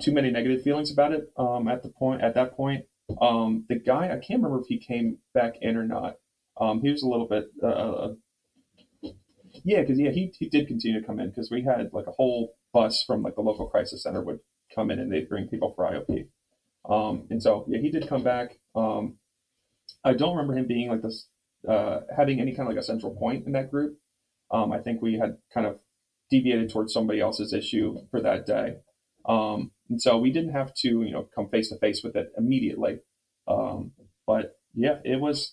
too 0.00 0.12
many 0.12 0.30
negative 0.30 0.62
feelings 0.62 0.90
about 0.90 1.12
it 1.12 1.30
um, 1.36 1.68
at 1.68 1.82
the 1.82 1.88
point 1.88 2.22
at 2.22 2.34
that 2.34 2.56
point. 2.56 2.86
Um, 3.20 3.66
the 3.68 3.78
guy, 3.78 4.06
I 4.06 4.18
can't 4.18 4.42
remember 4.42 4.60
if 4.60 4.66
he 4.68 4.78
came 4.78 5.18
back 5.34 5.54
in 5.60 5.76
or 5.76 5.84
not. 5.84 6.16
Um, 6.60 6.80
he 6.80 6.90
was 6.90 7.02
a 7.02 7.08
little 7.08 7.28
bit, 7.28 7.46
uh, 7.62 7.66
uh 7.66 8.14
yeah, 9.64 9.80
because 9.80 9.98
yeah, 9.98 10.10
he, 10.10 10.32
he 10.38 10.48
did 10.48 10.66
continue 10.66 11.00
to 11.00 11.06
come 11.06 11.20
in 11.20 11.28
because 11.28 11.50
we 11.50 11.62
had 11.62 11.90
like 11.92 12.06
a 12.06 12.12
whole 12.12 12.54
bus 12.72 13.02
from 13.02 13.22
like 13.22 13.34
the 13.34 13.42
local 13.42 13.66
crisis 13.66 14.02
center 14.02 14.22
would 14.22 14.40
come 14.74 14.90
in 14.90 14.98
and 14.98 15.12
they'd 15.12 15.28
bring 15.28 15.48
people 15.48 15.72
for 15.74 15.84
IOP. 15.84 16.28
Um, 16.88 17.26
and 17.30 17.42
so 17.42 17.64
yeah, 17.68 17.80
he 17.80 17.90
did 17.90 18.08
come 18.08 18.22
back. 18.22 18.56
Um, 18.74 19.18
I 20.04 20.14
don't 20.14 20.36
remember 20.36 20.56
him 20.56 20.66
being 20.66 20.88
like 20.88 21.02
this, 21.02 21.28
uh, 21.68 22.00
having 22.16 22.40
any 22.40 22.54
kind 22.54 22.68
of 22.68 22.74
like 22.74 22.82
a 22.82 22.86
central 22.86 23.14
point 23.14 23.46
in 23.46 23.52
that 23.52 23.70
group. 23.70 23.98
Um, 24.50 24.72
I 24.72 24.78
think 24.78 25.00
we 25.00 25.18
had 25.18 25.38
kind 25.52 25.66
of 25.66 25.78
deviated 26.30 26.70
towards 26.70 26.92
somebody 26.92 27.20
else's 27.20 27.52
issue 27.52 27.98
for 28.10 28.20
that 28.20 28.46
day. 28.46 28.76
Um, 29.26 29.70
and 29.92 30.00
so 30.00 30.16
we 30.16 30.32
didn't 30.32 30.52
have 30.52 30.72
to, 30.76 30.88
you 31.02 31.10
know, 31.10 31.28
come 31.34 31.50
face 31.50 31.68
to 31.68 31.76
face 31.76 32.02
with 32.02 32.16
it 32.16 32.32
immediately. 32.38 33.00
Um, 33.46 33.92
but 34.26 34.54
yeah, 34.72 35.00
it 35.04 35.20
was, 35.20 35.52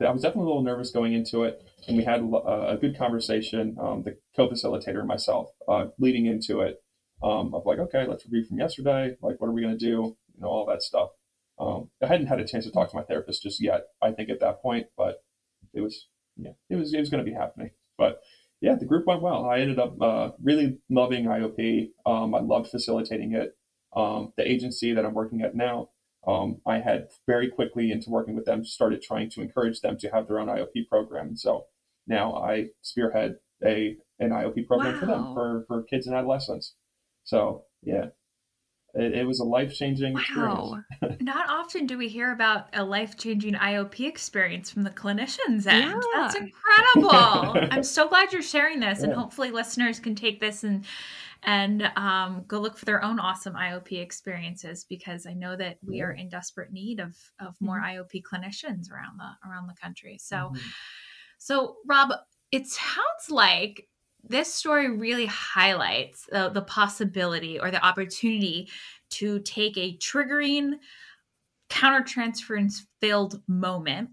I 0.00 0.12
was 0.12 0.22
definitely 0.22 0.44
a 0.44 0.46
little 0.46 0.62
nervous 0.62 0.92
going 0.92 1.12
into 1.12 1.42
it. 1.42 1.60
And 1.88 1.96
we 1.96 2.04
had 2.04 2.20
a, 2.20 2.74
a 2.74 2.78
good 2.80 2.96
conversation, 2.96 3.76
um, 3.80 4.04
the 4.04 4.16
co 4.36 4.48
facilitator 4.48 5.00
and 5.00 5.08
myself, 5.08 5.48
uh, 5.66 5.86
leading 5.98 6.26
into 6.26 6.60
it 6.60 6.76
um, 7.20 7.52
of 7.52 7.66
like, 7.66 7.80
okay, 7.80 8.06
let's 8.06 8.24
review 8.26 8.44
from 8.44 8.58
yesterday. 8.58 9.16
Like, 9.20 9.40
what 9.40 9.48
are 9.48 9.52
we 9.52 9.62
going 9.62 9.76
to 9.76 9.84
do? 9.84 10.14
You 10.36 10.40
know, 10.40 10.46
all 10.46 10.66
that 10.66 10.84
stuff. 10.84 11.10
Um, 11.58 11.90
I 12.00 12.06
hadn't 12.06 12.28
had 12.28 12.38
a 12.38 12.46
chance 12.46 12.64
to 12.66 12.70
talk 12.70 12.90
to 12.90 12.96
my 12.96 13.02
therapist 13.02 13.42
just 13.42 13.60
yet, 13.60 13.86
I 14.00 14.12
think, 14.12 14.30
at 14.30 14.38
that 14.38 14.62
point, 14.62 14.86
but 14.96 15.16
it 15.74 15.80
was, 15.80 16.06
yeah, 16.36 16.52
it 16.70 16.76
was, 16.76 16.94
it 16.94 17.00
was 17.00 17.10
going 17.10 17.24
to 17.24 17.28
be 17.28 17.36
happening. 17.36 17.70
But 17.96 18.20
yeah, 18.60 18.74
the 18.74 18.86
group 18.86 19.06
went 19.06 19.22
well. 19.22 19.44
I 19.44 19.60
ended 19.60 19.78
up 19.78 20.00
uh, 20.00 20.30
really 20.42 20.78
loving 20.90 21.26
IOP. 21.26 21.90
Um, 22.06 22.34
I 22.34 22.40
loved 22.40 22.70
facilitating 22.70 23.34
it. 23.34 23.56
Um, 23.94 24.32
the 24.36 24.50
agency 24.50 24.92
that 24.92 25.04
I'm 25.04 25.14
working 25.14 25.42
at 25.42 25.54
now, 25.54 25.88
um, 26.26 26.60
I 26.66 26.78
had 26.78 27.08
very 27.26 27.48
quickly 27.48 27.90
into 27.92 28.10
working 28.10 28.34
with 28.34 28.44
them, 28.44 28.64
started 28.64 29.02
trying 29.02 29.30
to 29.30 29.42
encourage 29.42 29.80
them 29.80 29.96
to 29.98 30.08
have 30.08 30.26
their 30.26 30.40
own 30.40 30.48
IOP 30.48 30.88
program. 30.88 31.28
And 31.28 31.38
so 31.38 31.66
now 32.06 32.34
I 32.34 32.68
spearhead 32.82 33.36
a 33.64 33.96
an 34.18 34.30
IOP 34.30 34.66
program 34.66 34.94
wow. 34.94 35.00
for 35.00 35.06
them 35.06 35.34
for, 35.34 35.64
for 35.68 35.82
kids 35.84 36.06
and 36.06 36.16
adolescents. 36.16 36.74
So 37.24 37.64
yeah. 37.82 38.06
It, 38.94 39.12
it 39.12 39.26
was 39.26 39.40
a 39.40 39.44
life 39.44 39.74
changing 39.74 40.14
Wow. 40.14 40.20
experience. 40.20 41.20
Not 41.20 41.48
often 41.48 41.86
do 41.86 41.98
we 41.98 42.08
hear 42.08 42.32
about 42.32 42.68
a 42.72 42.84
life 42.84 43.16
changing 43.16 43.54
IOP 43.54 44.06
experience 44.06 44.70
from 44.70 44.82
the 44.82 44.90
clinician's 44.90 45.66
end. 45.66 46.02
That's 46.14 46.36
incredible. 46.36 47.68
I'm 47.70 47.82
so 47.82 48.08
glad 48.08 48.32
you're 48.32 48.42
sharing 48.42 48.80
this, 48.80 49.02
and 49.02 49.12
hopefully, 49.12 49.50
listeners 49.50 50.00
can 50.00 50.14
take 50.14 50.40
this 50.40 50.64
and 50.64 50.84
and 51.44 51.90
um, 51.96 52.44
go 52.48 52.58
look 52.58 52.76
for 52.76 52.84
their 52.84 53.04
own 53.04 53.20
awesome 53.20 53.54
IOP 53.54 54.00
experiences 54.00 54.84
because 54.84 55.24
I 55.24 55.34
know 55.34 55.54
that 55.56 55.78
we 55.86 56.00
are 56.00 56.12
in 56.12 56.28
desperate 56.28 56.72
need 56.72 56.98
of 57.00 57.16
of 57.40 57.54
more 57.60 57.80
IOP 57.80 58.22
clinicians 58.22 58.90
around 58.90 59.18
the 59.18 59.48
around 59.48 59.66
the 59.68 59.76
country. 59.80 60.18
So. 60.18 60.36
Mhm. 60.54 60.60
So, 61.40 61.76
Rob, 61.86 62.10
it 62.50 62.66
sounds 62.66 63.30
like 63.30 63.86
this 64.24 64.52
story 64.52 64.90
really 64.90 65.26
highlights 65.26 66.26
the, 66.30 66.50
the 66.50 66.62
possibility 66.62 67.58
or 67.58 67.70
the 67.70 67.84
opportunity 67.84 68.68
to 69.10 69.40
take 69.40 69.76
a 69.76 69.96
triggering 69.96 70.74
countertransference 71.70 72.82
filled 73.00 73.40
moment 73.46 74.10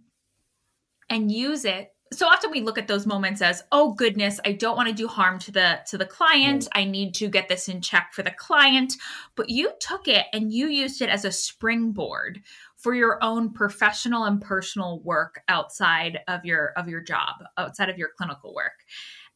and 1.09 1.31
use 1.31 1.65
it. 1.65 1.91
So 2.13 2.27
often 2.27 2.51
we 2.51 2.61
look 2.61 2.77
at 2.77 2.87
those 2.87 3.07
moments 3.07 3.41
as 3.41 3.63
oh 3.71 3.93
goodness 3.93 4.39
i 4.45 4.51
don't 4.51 4.77
want 4.77 4.87
to 4.87 4.93
do 4.93 5.07
harm 5.07 5.39
to 5.39 5.51
the 5.51 5.79
to 5.87 5.97
the 5.97 6.05
client. 6.05 6.67
I 6.73 6.85
need 6.85 7.13
to 7.15 7.27
get 7.27 7.49
this 7.49 7.67
in 7.67 7.81
check 7.81 8.11
for 8.13 8.21
the 8.21 8.31
client. 8.31 8.93
But 9.35 9.49
you 9.49 9.71
took 9.79 10.07
it 10.07 10.27
and 10.31 10.53
you 10.53 10.67
used 10.67 11.01
it 11.01 11.09
as 11.09 11.25
a 11.25 11.31
springboard 11.31 12.41
for 12.77 12.93
your 12.93 13.17
own 13.23 13.51
professional 13.51 14.25
and 14.25 14.39
personal 14.39 14.99
work 14.99 15.41
outside 15.47 16.19
of 16.27 16.45
your 16.45 16.67
of 16.77 16.87
your 16.87 17.01
job 17.01 17.43
outside 17.57 17.89
of 17.89 17.97
your 17.97 18.09
clinical 18.15 18.53
work 18.53 18.83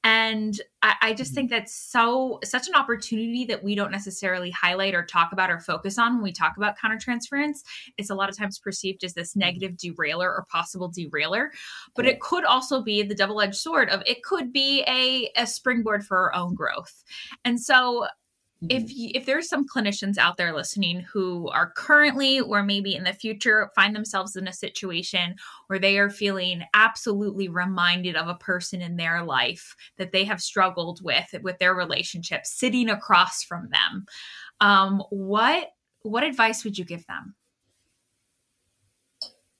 and 0.03 0.59
I, 0.81 0.95
I 1.01 1.13
just 1.13 1.31
mm-hmm. 1.31 1.35
think 1.35 1.49
that's 1.49 1.73
so 1.73 2.39
such 2.43 2.67
an 2.67 2.75
opportunity 2.75 3.45
that 3.45 3.63
we 3.63 3.75
don't 3.75 3.91
necessarily 3.91 4.49
highlight 4.51 4.95
or 4.95 5.05
talk 5.05 5.31
about 5.33 5.49
or 5.49 5.59
focus 5.59 5.97
on 5.97 6.15
when 6.15 6.23
we 6.23 6.31
talk 6.31 6.55
about 6.57 6.77
countertransference. 6.77 7.59
It's 7.97 8.09
a 8.09 8.15
lot 8.15 8.29
of 8.29 8.37
times 8.37 8.59
perceived 8.59 9.03
as 9.03 9.13
this 9.13 9.31
mm-hmm. 9.31 9.39
negative 9.41 9.77
derailer 9.77 10.29
or 10.29 10.45
possible 10.49 10.87
derailer, 10.87 11.51
but 11.95 12.05
it 12.05 12.21
could 12.21 12.45
also 12.45 12.81
be 12.81 13.03
the 13.03 13.15
double-edged 13.15 13.55
sword 13.55 13.89
of 13.89 14.01
it 14.05 14.23
could 14.23 14.53
be 14.53 14.83
a, 14.87 15.29
a 15.41 15.45
springboard 15.45 16.05
for 16.05 16.17
our 16.17 16.35
own 16.35 16.53
growth. 16.53 17.03
And 17.43 17.59
so 17.59 18.07
if 18.67 18.83
y- 18.83 19.11
if 19.15 19.25
there's 19.25 19.47
some 19.47 19.65
clinicians 19.67 20.17
out 20.17 20.35
there 20.35 20.53
listening 20.53 21.01
who 21.01 21.47
are 21.49 21.71
currently 21.71 22.41
or 22.41 22.61
maybe 22.61 22.93
in 22.93 23.05
the 23.05 23.13
future 23.13 23.71
find 23.75 23.95
themselves 23.95 24.35
in 24.35 24.47
a 24.47 24.53
situation 24.53 25.35
where 25.67 25.79
they 25.79 25.97
are 25.97 26.09
feeling 26.09 26.63
absolutely 26.73 27.47
reminded 27.47 28.17
of 28.17 28.27
a 28.27 28.35
person 28.35 28.81
in 28.81 28.97
their 28.97 29.23
life 29.23 29.75
that 29.97 30.11
they 30.11 30.25
have 30.25 30.41
struggled 30.41 31.01
with 31.01 31.33
with 31.41 31.57
their 31.59 31.73
relationship 31.73 32.45
sitting 32.45 32.89
across 32.89 33.43
from 33.43 33.69
them 33.69 34.05
um, 34.59 35.01
what 35.09 35.69
what 36.01 36.23
advice 36.23 36.63
would 36.65 36.77
you 36.77 36.83
give 36.83 37.05
them 37.07 37.35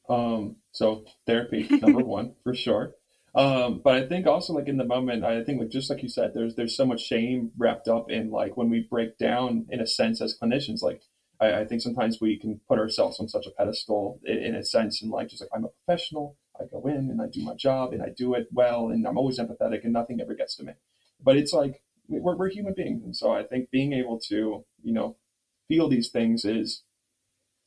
Um, 0.10 0.56
so 0.72 1.06
therapy, 1.28 1.68
number 1.70 2.00
one, 2.00 2.34
for 2.44 2.56
sure. 2.56 2.96
Um, 3.36 3.82
but 3.84 3.96
I 3.96 4.08
think 4.08 4.26
also 4.26 4.54
like 4.54 4.68
in 4.68 4.78
the 4.78 4.86
moment, 4.86 5.24
I 5.24 5.44
think 5.44 5.60
like 5.60 5.70
just 5.70 5.90
like 5.90 6.02
you 6.02 6.10
said, 6.10 6.34
there's 6.34 6.56
there's 6.56 6.76
so 6.76 6.86
much 6.86 7.02
shame 7.02 7.52
wrapped 7.58 7.88
up 7.88 8.10
in 8.10 8.32
like 8.32 8.58
when 8.58 8.70
we 8.70 8.82
break 8.82 9.18
down 9.18 9.68
in 9.70 9.80
a 9.80 9.88
sense 9.88 10.22
as 10.22 10.38
clinicians, 10.38 10.82
like 10.82 11.02
I, 11.40 11.62
I 11.62 11.66
think 11.66 11.82
sometimes 11.82 12.20
we 12.20 12.38
can 12.38 12.60
put 12.68 12.80
ourselves 12.80 13.20
on 13.20 13.28
such 13.28 13.46
a 13.46 13.52
pedestal 13.52 14.20
in, 14.24 14.38
in 14.38 14.56
a 14.56 14.64
sense 14.64 15.02
and 15.02 15.12
like 15.12 15.30
just 15.30 15.42
like 15.42 15.50
I'm 15.54 15.66
a 15.66 15.70
professional, 15.70 16.38
I 16.60 16.66
go 16.66 16.88
in 16.88 17.10
and 17.10 17.22
I 17.22 17.28
do 17.28 17.44
my 17.44 17.56
job 17.56 17.94
and 17.94 18.02
I 18.02 18.10
do 18.10 18.34
it 18.34 18.48
well 18.52 18.90
and 18.90 19.08
I'm 19.08 19.18
always 19.18 19.40
empathetic 19.40 19.84
and 19.84 19.94
nothing 19.94 20.20
ever 20.22 20.34
gets 20.34 20.56
to 20.58 20.64
me. 20.64 20.74
But 21.24 21.38
it's 21.38 21.54
like 21.54 21.82
we're, 22.08 22.36
we're 22.36 22.50
human 22.50 22.74
beings. 22.74 23.04
And 23.04 23.16
so 23.16 23.32
I 23.32 23.44
think 23.44 23.70
being 23.70 23.94
able 23.94 24.20
to, 24.30 24.66
you 24.84 24.94
know, 24.94 25.18
feel 25.68 25.88
these 25.88 26.10
things 26.10 26.46
is 26.46 26.82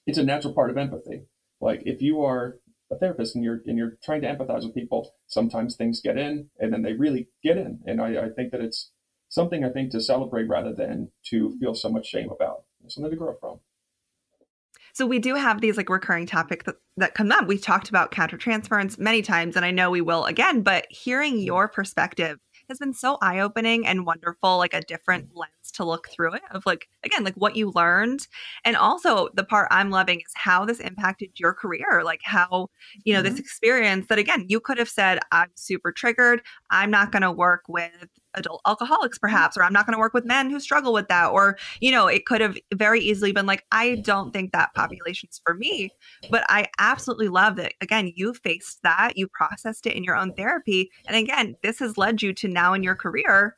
it's 0.07 0.19
a 0.19 0.25
natural 0.25 0.55
part 0.55 0.71
of 0.71 0.77
empathy. 0.77 1.23
Like 1.61 1.83
if 1.87 2.03
you 2.03 2.23
are 2.23 2.59
a 2.93 2.97
therapist 2.97 3.35
and 3.35 3.43
you're 3.43 3.61
and 3.67 3.79
you're 3.79 3.97
trying 4.05 4.21
to 4.21 4.29
empathize 4.29 4.65
with 4.65 4.75
people, 4.75 5.15
sometimes 5.27 5.75
things 5.75 6.01
get 6.01 6.19
in 6.19 6.49
and 6.61 6.73
then 6.73 6.83
they 6.83 6.93
really 6.93 7.29
get 7.43 7.57
in. 7.57 7.81
And 7.87 8.01
I, 8.01 8.27
I 8.27 8.29
think 8.29 8.53
that 8.53 8.61
it's 8.61 8.91
something 9.29 9.65
I 9.65 9.71
think 9.71 9.91
to 9.93 10.01
celebrate 10.01 10.49
rather 10.49 10.75
than 10.75 11.11
to 11.31 11.57
feel 11.59 11.75
so 11.75 11.89
much 11.89 12.07
shame 12.07 12.31
about. 12.31 12.65
It's 12.85 12.95
something 12.95 13.11
to 13.11 13.17
grow 13.17 13.35
from. 13.41 13.61
So 14.95 15.07
we 15.07 15.19
do 15.19 15.35
have 15.35 15.63
these 15.63 15.79
like 15.79 15.89
recurring 15.89 16.27
topics 16.27 16.67
that, 16.67 16.77
that 16.99 17.15
come 17.15 17.33
up. 17.33 17.47
We've 17.47 17.63
talked 17.63 17.89
about 17.89 18.13
countertransference 18.13 18.99
many 18.99 19.23
times, 19.23 19.57
and 19.57 19.65
I 19.65 19.71
know 19.71 19.91
we 19.91 20.03
will 20.03 20.27
again, 20.27 20.61
but 20.61 20.87
hearing 20.91 21.39
your 21.39 21.67
perspective 21.67 22.39
has 22.69 22.79
been 22.79 22.95
so 22.95 23.19
eye-opening 23.21 23.87
and 23.87 24.07
wonderful, 24.07 24.59
like 24.59 24.75
a 24.75 24.83
different 24.83 25.31
lens 25.35 25.73
to 25.75 25.85
look 25.85 26.09
through 26.09 26.35
it 26.35 26.43
of 26.51 26.65
like 26.67 26.89
again, 27.05 27.25
like 27.25 27.35
what 27.35 27.57
you 27.57 27.71
learned. 27.75 28.27
And 28.65 28.77
also 28.77 29.29
the 29.35 29.45
part 29.45 29.69
I'm 29.71 29.91
loving 29.91 30.21
is 30.21 30.33
how 30.35 30.65
this 30.65 30.81
impacted 30.81 31.31
your 31.37 31.55
career, 31.55 32.03
like 32.05 32.21
how, 32.25 32.69
you 33.05 33.15
know, 33.15 33.23
this 33.23 33.35
mm-hmm. 33.35 33.41
experience 33.41 34.07
that 34.09 34.19
again, 34.19 34.47
you 34.49 34.61
could 34.61 34.79
have 34.79 34.89
said, 34.89 35.19
I'm 35.31 35.51
super 35.55 35.93
triggered. 35.93 36.43
I'm 36.71 36.91
not 36.91 37.13
gonna 37.13 37.33
work 37.33 37.63
with 37.69 38.09
adult 38.35 38.61
alcoholics 38.67 39.19
perhaps 39.19 39.57
or 39.57 39.63
i'm 39.63 39.73
not 39.73 39.87
going 39.87 39.95
to 39.95 39.99
work 40.01 40.15
with 40.15 40.25
men 40.25 40.51
who 40.51 40.61
struggle 40.61 40.93
with 40.93 41.09
that 41.09 41.29
or 41.29 41.57
you 41.81 41.91
know 41.91 42.07
it 42.07 42.27
could 42.27 42.41
have 42.41 42.57
very 42.75 43.01
easily 43.01 43.33
been 43.33 43.47
like 43.47 43.65
i 43.73 43.97
don't 43.97 44.33
think 44.33 44.53
that 44.53 44.73
population's 44.75 45.41
for 45.45 45.55
me 45.55 45.91
but 46.31 46.45
i 46.49 46.67
absolutely 46.79 47.29
love 47.29 47.57
that 47.57 47.75
again 47.81 48.13
you 48.15 48.35
faced 48.35 48.83
that 48.83 49.17
you 49.17 49.29
processed 49.29 49.87
it 49.87 49.95
in 49.95 50.05
your 50.05 50.17
own 50.17 50.33
therapy 50.35 50.91
and 51.07 51.17
again 51.17 51.57
this 51.63 51.79
has 51.79 51.99
led 51.99 52.23
you 52.23 52.33
to 52.33 52.49
now 52.49 52.73
in 52.73 52.83
your 52.83 52.95
career 52.95 53.57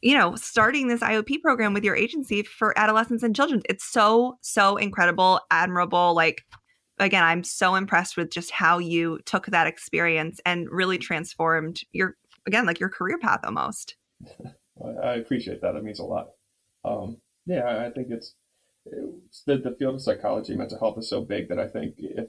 you 0.00 0.16
know 0.16 0.34
starting 0.34 0.88
this 0.88 1.00
iop 1.00 1.40
program 1.42 1.72
with 1.72 1.84
your 1.84 1.96
agency 1.96 2.42
for 2.42 2.78
adolescents 2.78 3.22
and 3.22 3.34
children. 3.34 3.62
It's 3.68 3.84
so 3.84 4.38
so 4.40 4.76
incredible 4.76 5.40
admirable 5.50 6.14
like 6.14 6.44
again 6.98 7.22
i'm 7.22 7.44
so 7.44 7.74
impressed 7.74 8.16
with 8.16 8.30
just 8.30 8.50
how 8.50 8.78
you 8.78 9.18
took 9.24 9.46
that 9.46 9.66
experience 9.66 10.40
and 10.44 10.68
really 10.70 10.98
transformed 10.98 11.80
your 11.92 12.16
again 12.46 12.66
like 12.66 12.80
your 12.80 12.88
career 12.88 13.18
path 13.18 13.40
almost 13.44 13.96
I, 15.02 15.14
appreciate 15.14 15.60
that. 15.60 15.76
It 15.76 15.84
means 15.84 15.98
a 15.98 16.04
lot. 16.04 16.28
Um, 16.84 17.18
yeah, 17.46 17.84
I, 17.86 17.90
think 17.90 18.08
it's, 18.10 18.34
it's 18.84 19.42
the, 19.46 19.56
the 19.58 19.74
field 19.78 19.96
of 19.96 20.02
psychology, 20.02 20.54
mental 20.56 20.78
health 20.78 20.98
is 20.98 21.08
so 21.08 21.20
big 21.22 21.48
that 21.48 21.58
I 21.58 21.68
think 21.68 21.94
if 21.98 22.28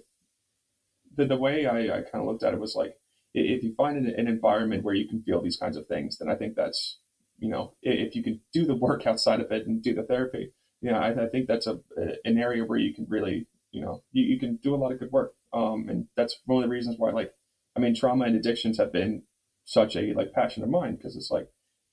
the, 1.16 1.26
the 1.26 1.38
way 1.38 1.66
I, 1.66 1.98
I 1.98 2.02
kind 2.02 2.22
of 2.22 2.26
looked 2.26 2.44
at 2.44 2.54
it 2.54 2.60
was 2.60 2.76
like, 2.76 2.96
if 3.34 3.64
you 3.64 3.74
find 3.74 3.98
an, 3.98 4.14
an 4.16 4.28
environment 4.28 4.84
where 4.84 4.94
you 4.94 5.08
can 5.08 5.24
feel 5.24 5.42
these 5.42 5.58
kinds 5.58 5.78
of 5.78 5.88
things, 5.88 6.18
then 6.18 6.30
I 6.30 6.36
think 6.36 6.56
that's, 6.56 7.00
you 7.40 7.50
know, 7.50 7.74
if 7.82 8.16
you 8.16 8.24
can 8.24 8.42
do 8.54 8.66
the 8.66 8.76
work 8.76 9.08
outside 9.08 9.40
of 9.40 9.52
it 9.52 9.66
and 9.66 9.82
do 9.82 9.94
the 9.94 10.04
therapy, 10.04 10.52
yeah, 10.82 11.00
I, 11.00 11.24
I 11.24 11.28
think 11.28 11.48
that's 11.48 11.66
a, 11.66 11.80
an 12.26 12.38
area 12.38 12.66
where 12.66 12.78
you 12.78 12.94
can 12.94 13.08
really, 13.10 13.48
you 13.72 13.82
know, 13.82 14.04
you, 14.12 14.24
you 14.24 14.40
can 14.40 14.58
do 14.58 14.76
a 14.76 14.78
lot 14.78 14.92
of 14.92 15.00
good 15.00 15.12
work. 15.12 15.34
Um, 15.52 15.88
and 15.90 16.08
that's 16.16 16.38
one 16.46 16.62
of 16.64 16.70
the 16.70 16.74
reasons 16.74 16.98
why, 17.00 17.12
like, 17.12 17.32
I 17.76 17.80
mean, 17.80 17.96
trauma 17.96 18.26
and 18.26 18.36
addictions 18.36 18.78
have 18.78 18.92
been 18.92 19.24
such 19.66 19.96
a 19.96 20.14
like 20.14 20.34
passion 20.34 20.64
of 20.64 20.70
mine 20.70 20.96
because 20.96 21.16
it's 21.16 21.32
like 21.32 21.48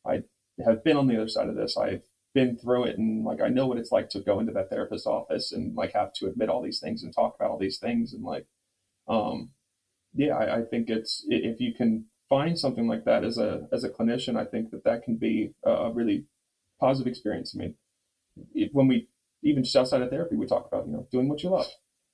I 0.07 0.23
have 0.65 0.85
been 0.85 0.97
on 0.97 1.07
the 1.07 1.17
other 1.17 1.29
side 1.29 1.49
of 1.49 1.57
this. 1.57 1.77
I've 1.77 2.03
been 2.35 2.57
through 2.57 2.85
it 2.85 2.99
and 2.99 3.25
like 3.25 3.41
I 3.41 3.49
know 3.49 3.67
what 3.67 3.79
it's 3.79 3.91
like 3.91 4.09
to 4.11 4.21
go 4.21 4.39
into 4.39 4.53
that 4.53 4.71
therapist's 4.71 5.07
office 5.07 5.51
and 5.53 5.75
like 5.75 5.93
have 5.95 6.13
to 6.15 6.27
admit 6.27 6.49
all 6.49 6.63
these 6.63 6.79
things 6.79 7.03
and 7.03 7.13
talk 7.13 7.35
about 7.35 7.51
all 7.51 7.59
these 7.59 7.79
things 7.79 8.13
and 8.13 8.23
like 8.23 8.47
um 9.09 9.51
yeah, 10.15 10.37
I, 10.37 10.59
I 10.59 10.63
think 10.63 10.89
it's 10.89 11.25
if 11.29 11.61
you 11.61 11.75
can 11.75 12.07
find 12.29 12.59
something 12.59 12.87
like 12.89 13.05
that 13.05 13.25
as 13.25 13.39
a 13.39 13.69
as 13.73 13.85
a 13.85 13.89
clinician, 13.91 14.37
I 14.37 14.45
think 14.45 14.71
that 14.71 14.85
that 14.85 15.03
can 15.03 15.17
be 15.17 15.53
a 15.65 15.91
really 15.93 16.27
positive 16.81 17.11
experience. 17.11 17.55
I 17.55 17.59
mean, 17.59 17.75
it, 18.55 18.71
when 18.73 18.89
we 18.89 19.09
even 19.43 19.65
just 19.65 19.77
outside 19.77 20.03
of 20.03 20.11
therapy, 20.11 20.37
we 20.37 20.47
talk 20.47 20.67
about 20.67 20.87
you 20.87 20.93
know 20.93 21.07
doing 21.13 21.29
what 21.29 21.43
you 21.43 21.51
love, 21.51 21.69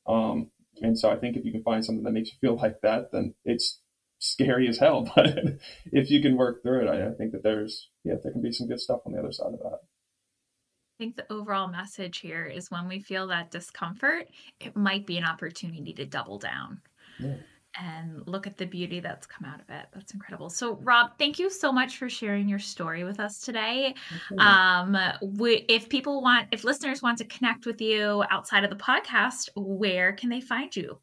um, 0.07 0.51
and 0.83 0.99
so 0.99 1.11
I 1.11 1.17
think 1.17 1.37
if 1.37 1.45
you 1.45 1.53
can 1.53 1.63
find 1.63 1.85
something 1.85 2.05
that 2.05 2.13
makes 2.13 2.31
you 2.31 2.39
feel 2.41 2.57
like 2.63 2.81
that, 2.83 3.13
then 3.13 3.35
it's 3.45 3.81
scary 4.19 4.69
as 4.69 4.79
hell. 4.79 5.11
But 5.17 5.59
if 5.93 6.11
you 6.11 6.21
can 6.23 6.37
work 6.37 6.63
through 6.63 6.87
it, 6.87 6.89
I, 6.89 7.09
I 7.09 7.13
think 7.13 7.33
that 7.33 7.43
there's 7.43 7.91
yeah 8.05 8.15
there 8.23 8.33
can 8.33 8.43
be 8.43 8.53
some 8.53 8.69
good 8.69 8.81
stuff 8.81 9.01
on 9.07 9.13
the 9.13 9.19
other 9.19 9.33
side 9.33 9.53
of 9.55 9.61
that. 9.61 9.79
I 9.83 10.99
think 10.99 11.17
the 11.17 11.31
overall 11.31 11.69
message 11.69 12.19
here 12.21 12.47
is 12.47 12.71
when 12.71 12.89
we 12.89 13.01
feel 13.01 13.27
that 13.27 13.51
discomfort, 13.51 14.29
it 14.61 14.75
might 14.75 15.07
be 15.07 15.19
an 15.19 15.25
opportunity 15.25 15.93
to 15.93 16.07
double 16.07 16.39
down 16.39 16.81
Yeah. 17.21 17.35
and 17.79 18.27
look 18.27 18.47
at 18.47 18.57
the 18.57 18.65
beauty 18.65 19.01
that's 19.01 19.27
come 19.27 19.47
out 19.47 19.61
of 19.61 19.69
it. 19.69 19.85
That's 19.93 20.15
incredible. 20.15 20.49
So, 20.49 20.77
Rob, 20.83 21.11
thank 21.19 21.39
you 21.39 21.51
so 21.51 21.71
much 21.71 21.99
for 21.99 22.09
sharing 22.09 22.49
your 22.49 22.59
story 22.59 23.05
with 23.05 23.21
us 23.21 23.41
today. 23.43 23.95
Um, 24.39 24.97
we, 25.23 25.67
if 25.69 25.91
people 25.91 26.23
want, 26.23 26.49
if 26.51 26.65
listeners 26.65 27.03
want 27.03 27.19
to 27.19 27.27
connect 27.27 27.67
with 27.67 27.83
you 27.83 28.25
outside 28.31 28.65
of 28.65 28.71
the 28.71 28.77
podcast, 28.77 29.51
where 29.55 30.15
can 30.15 30.31
they 30.31 30.41
find 30.41 30.75
you? 30.75 30.99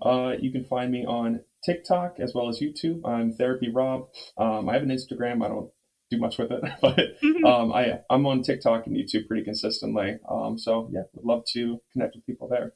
Uh, 0.00 0.32
you 0.40 0.50
can 0.50 0.64
find 0.64 0.90
me 0.90 1.04
on 1.04 1.40
TikTok 1.66 2.20
as 2.20 2.32
well 2.32 2.48
as 2.48 2.60
YouTube. 2.60 3.00
I'm 3.04 3.32
Therapy 3.32 3.70
Rob. 3.70 4.08
Um, 4.38 4.68
I 4.68 4.74
have 4.74 4.84
an 4.84 4.90
Instagram. 4.90 5.44
I 5.44 5.48
don't 5.48 5.70
do 6.10 6.18
much 6.18 6.38
with 6.38 6.52
it, 6.52 6.62
but 6.80 7.00
um, 7.44 7.72
I 7.72 7.98
I'm 8.08 8.24
on 8.26 8.42
TikTok 8.42 8.86
and 8.86 8.96
YouTube 8.96 9.26
pretty 9.26 9.44
consistently. 9.44 10.18
Um, 10.30 10.56
so 10.56 10.88
yeah, 10.92 11.02
would 11.12 11.24
love 11.24 11.42
to 11.54 11.80
connect 11.92 12.14
with 12.14 12.24
people 12.24 12.48
there. 12.48 12.72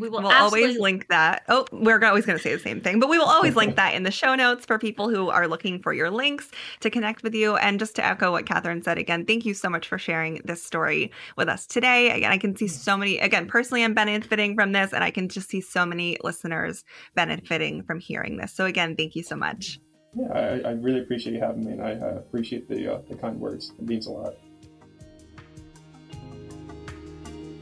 We 0.00 0.08
will 0.08 0.22
we'll 0.22 0.32
always 0.32 0.78
link 0.78 1.08
that. 1.08 1.42
Oh, 1.48 1.66
we're 1.72 2.02
always 2.04 2.26
going 2.26 2.38
to 2.38 2.42
say 2.42 2.52
the 2.52 2.60
same 2.60 2.80
thing, 2.80 3.00
but 3.00 3.08
we 3.08 3.18
will 3.18 3.26
always 3.26 3.56
link 3.56 3.76
that 3.76 3.94
in 3.94 4.02
the 4.02 4.10
show 4.10 4.34
notes 4.34 4.64
for 4.64 4.78
people 4.78 5.08
who 5.08 5.28
are 5.30 5.48
looking 5.48 5.80
for 5.80 5.92
your 5.92 6.10
links 6.10 6.50
to 6.80 6.90
connect 6.90 7.22
with 7.22 7.34
you. 7.34 7.56
And 7.56 7.78
just 7.78 7.96
to 7.96 8.04
echo 8.04 8.32
what 8.32 8.46
Kathryn 8.46 8.82
said 8.84 8.98
again, 8.98 9.26
thank 9.26 9.44
you 9.44 9.54
so 9.54 9.68
much 9.68 9.88
for 9.88 9.98
sharing 9.98 10.40
this 10.44 10.62
story 10.62 11.12
with 11.36 11.48
us 11.48 11.66
today. 11.66 12.10
Again, 12.10 12.32
I 12.32 12.38
can 12.38 12.56
see 12.56 12.68
so 12.68 12.96
many, 12.96 13.18
again, 13.18 13.46
personally, 13.46 13.84
I'm 13.84 13.94
benefiting 13.94 14.54
from 14.54 14.72
this, 14.72 14.92
and 14.92 15.02
I 15.04 15.10
can 15.10 15.28
just 15.28 15.48
see 15.48 15.60
so 15.60 15.84
many 15.86 16.16
listeners 16.22 16.84
benefiting 17.14 17.82
from 17.82 18.00
hearing 18.00 18.36
this. 18.36 18.52
So, 18.52 18.64
again, 18.66 18.96
thank 18.96 19.14
you 19.14 19.22
so 19.22 19.36
much. 19.36 19.78
Yeah, 20.14 20.28
I, 20.32 20.68
I 20.68 20.72
really 20.72 21.00
appreciate 21.00 21.34
you 21.34 21.40
having 21.40 21.64
me, 21.64 21.72
and 21.72 21.82
I 21.82 21.92
uh, 21.94 22.16
appreciate 22.16 22.68
the 22.68 22.94
uh, 22.94 23.00
the 23.08 23.14
kind 23.14 23.40
words. 23.40 23.72
It 23.78 23.86
means 23.86 24.06
a 24.06 24.10
lot. 24.10 24.34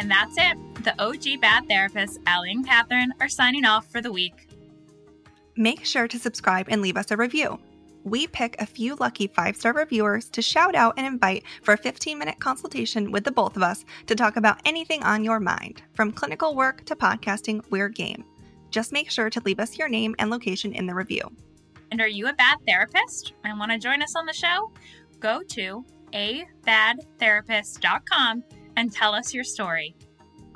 And 0.01 0.11
that's 0.11 0.35
it. 0.39 0.57
The 0.83 0.99
OG 0.99 1.43
Bad 1.43 1.69
Therapists, 1.69 2.17
Allie 2.27 2.53
and 2.53 2.67
Kathryn, 2.67 3.11
are 3.21 3.29
signing 3.29 3.67
off 3.67 3.93
for 3.93 4.01
the 4.01 4.11
week. 4.11 4.49
Make 5.57 5.85
sure 5.85 6.09
to 6.09 6.19
subscribe 6.19 6.69
and 6.71 6.81
leave 6.81 6.97
us 6.97 7.11
a 7.11 7.19
review. 7.19 7.61
We 8.03 8.27
pick 8.27 8.57
a 8.59 8.65
few 8.65 8.95
lucky 8.95 9.27
five 9.27 9.57
star 9.57 9.75
reviewers 9.75 10.31
to 10.31 10.41
shout 10.41 10.75
out 10.75 10.95
and 10.97 11.07
invite 11.07 11.45
for 11.63 11.75
a 11.75 11.77
15 11.77 12.19
minute 12.19 12.41
consultation 12.41 13.13
with 13.13 13.25
the 13.25 13.31
both 13.31 13.57
of 13.57 13.63
us 13.63 13.85
to 14.07 14.15
talk 14.15 14.37
about 14.37 14.63
anything 14.65 15.03
on 15.03 15.23
your 15.23 15.39
mind. 15.39 15.83
From 15.93 16.13
clinical 16.13 16.55
work 16.55 16.87
to 16.87 16.97
podcasting, 16.97 17.63
we're 17.69 17.91
game. 17.91 18.25
Just 18.71 18.93
make 18.93 19.11
sure 19.11 19.29
to 19.29 19.43
leave 19.45 19.61
us 19.61 19.77
your 19.77 19.91
name 19.91 20.15
and 20.19 20.31
location 20.31 20.73
in 20.73 20.87
the 20.87 20.95
review. 20.95 21.21
And 21.91 22.01
are 22.01 22.09
you 22.09 22.29
a 22.29 22.33
bad 22.33 22.57
therapist 22.67 23.35
and 23.45 23.59
want 23.59 23.71
to 23.71 23.79
join 23.79 24.01
us 24.01 24.17
on 24.17 24.25
the 24.25 24.33
show? 24.33 24.73
Go 25.21 25.43
to 25.43 25.85
abadtherapist.com 26.15 28.45
and 28.81 28.91
tell 28.91 29.15
us 29.15 29.35
your 29.35 29.45
story. 29.45 29.95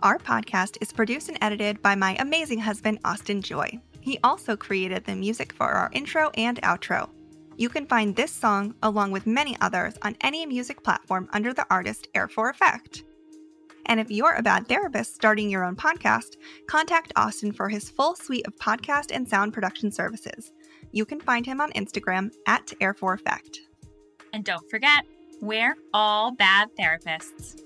Our 0.01 0.19
podcast 0.19 0.79
is 0.81 0.93
produced 0.93 1.29
and 1.29 1.37
edited 1.43 1.83
by 1.83 1.95
my 1.95 2.17
amazing 2.19 2.59
husband, 2.59 2.99
Austin 3.05 3.43
Joy. 3.43 3.79
He 4.01 4.19
also 4.25 4.57
created 4.57 5.05
the 5.05 5.15
music 5.15 5.53
for 5.53 5.67
our 5.67 5.91
intro 5.93 6.31
and 6.35 6.61
outro. 6.63 7.11
You 7.57 7.69
can 7.69 7.87
find 7.87 8.17
this 8.17 8.33
song, 8.33 8.75
along 8.83 9.13
with 9.13 9.27
many 9.27 9.59
others, 9.61 9.95
on 10.01 10.17
any 10.23 10.47
music 10.47 10.83
platform 10.83 11.29
under 11.35 11.53
the 11.53 11.67
artist 11.71 12.09
Air 12.15 12.27
for 12.29 12.49
Effect. 12.49 13.05
And 13.87 14.01
if 14.01 14.11
you're 14.11 14.35
a 14.35 14.43
bad 14.43 14.69
therapist 14.69 15.15
starting 15.15 15.51
your 15.51 15.65
own 15.65 15.77
podcast, 15.77 16.37
contact 16.67 17.13
Austin 17.17 17.53
for 17.53 17.69
his 17.69 17.91
full 17.91 18.17
suite 18.17 18.47
of 18.47 18.57
podcast 18.57 19.15
and 19.15 19.29
sound 19.29 19.53
production 19.53 19.93
services. 19.93 20.51
You 20.93 21.05
can 21.05 21.21
find 21.21 21.45
him 21.45 21.61
on 21.61 21.73
Instagram 21.73 22.33
at 22.47 22.73
Air 22.81 22.95
for 22.95 23.13
Effect. 23.13 23.61
And 24.33 24.45
don't 24.45 24.69
forget, 24.71 25.05
we're 25.43 25.77
all 25.93 26.33
bad 26.33 26.71
therapists. 26.81 27.64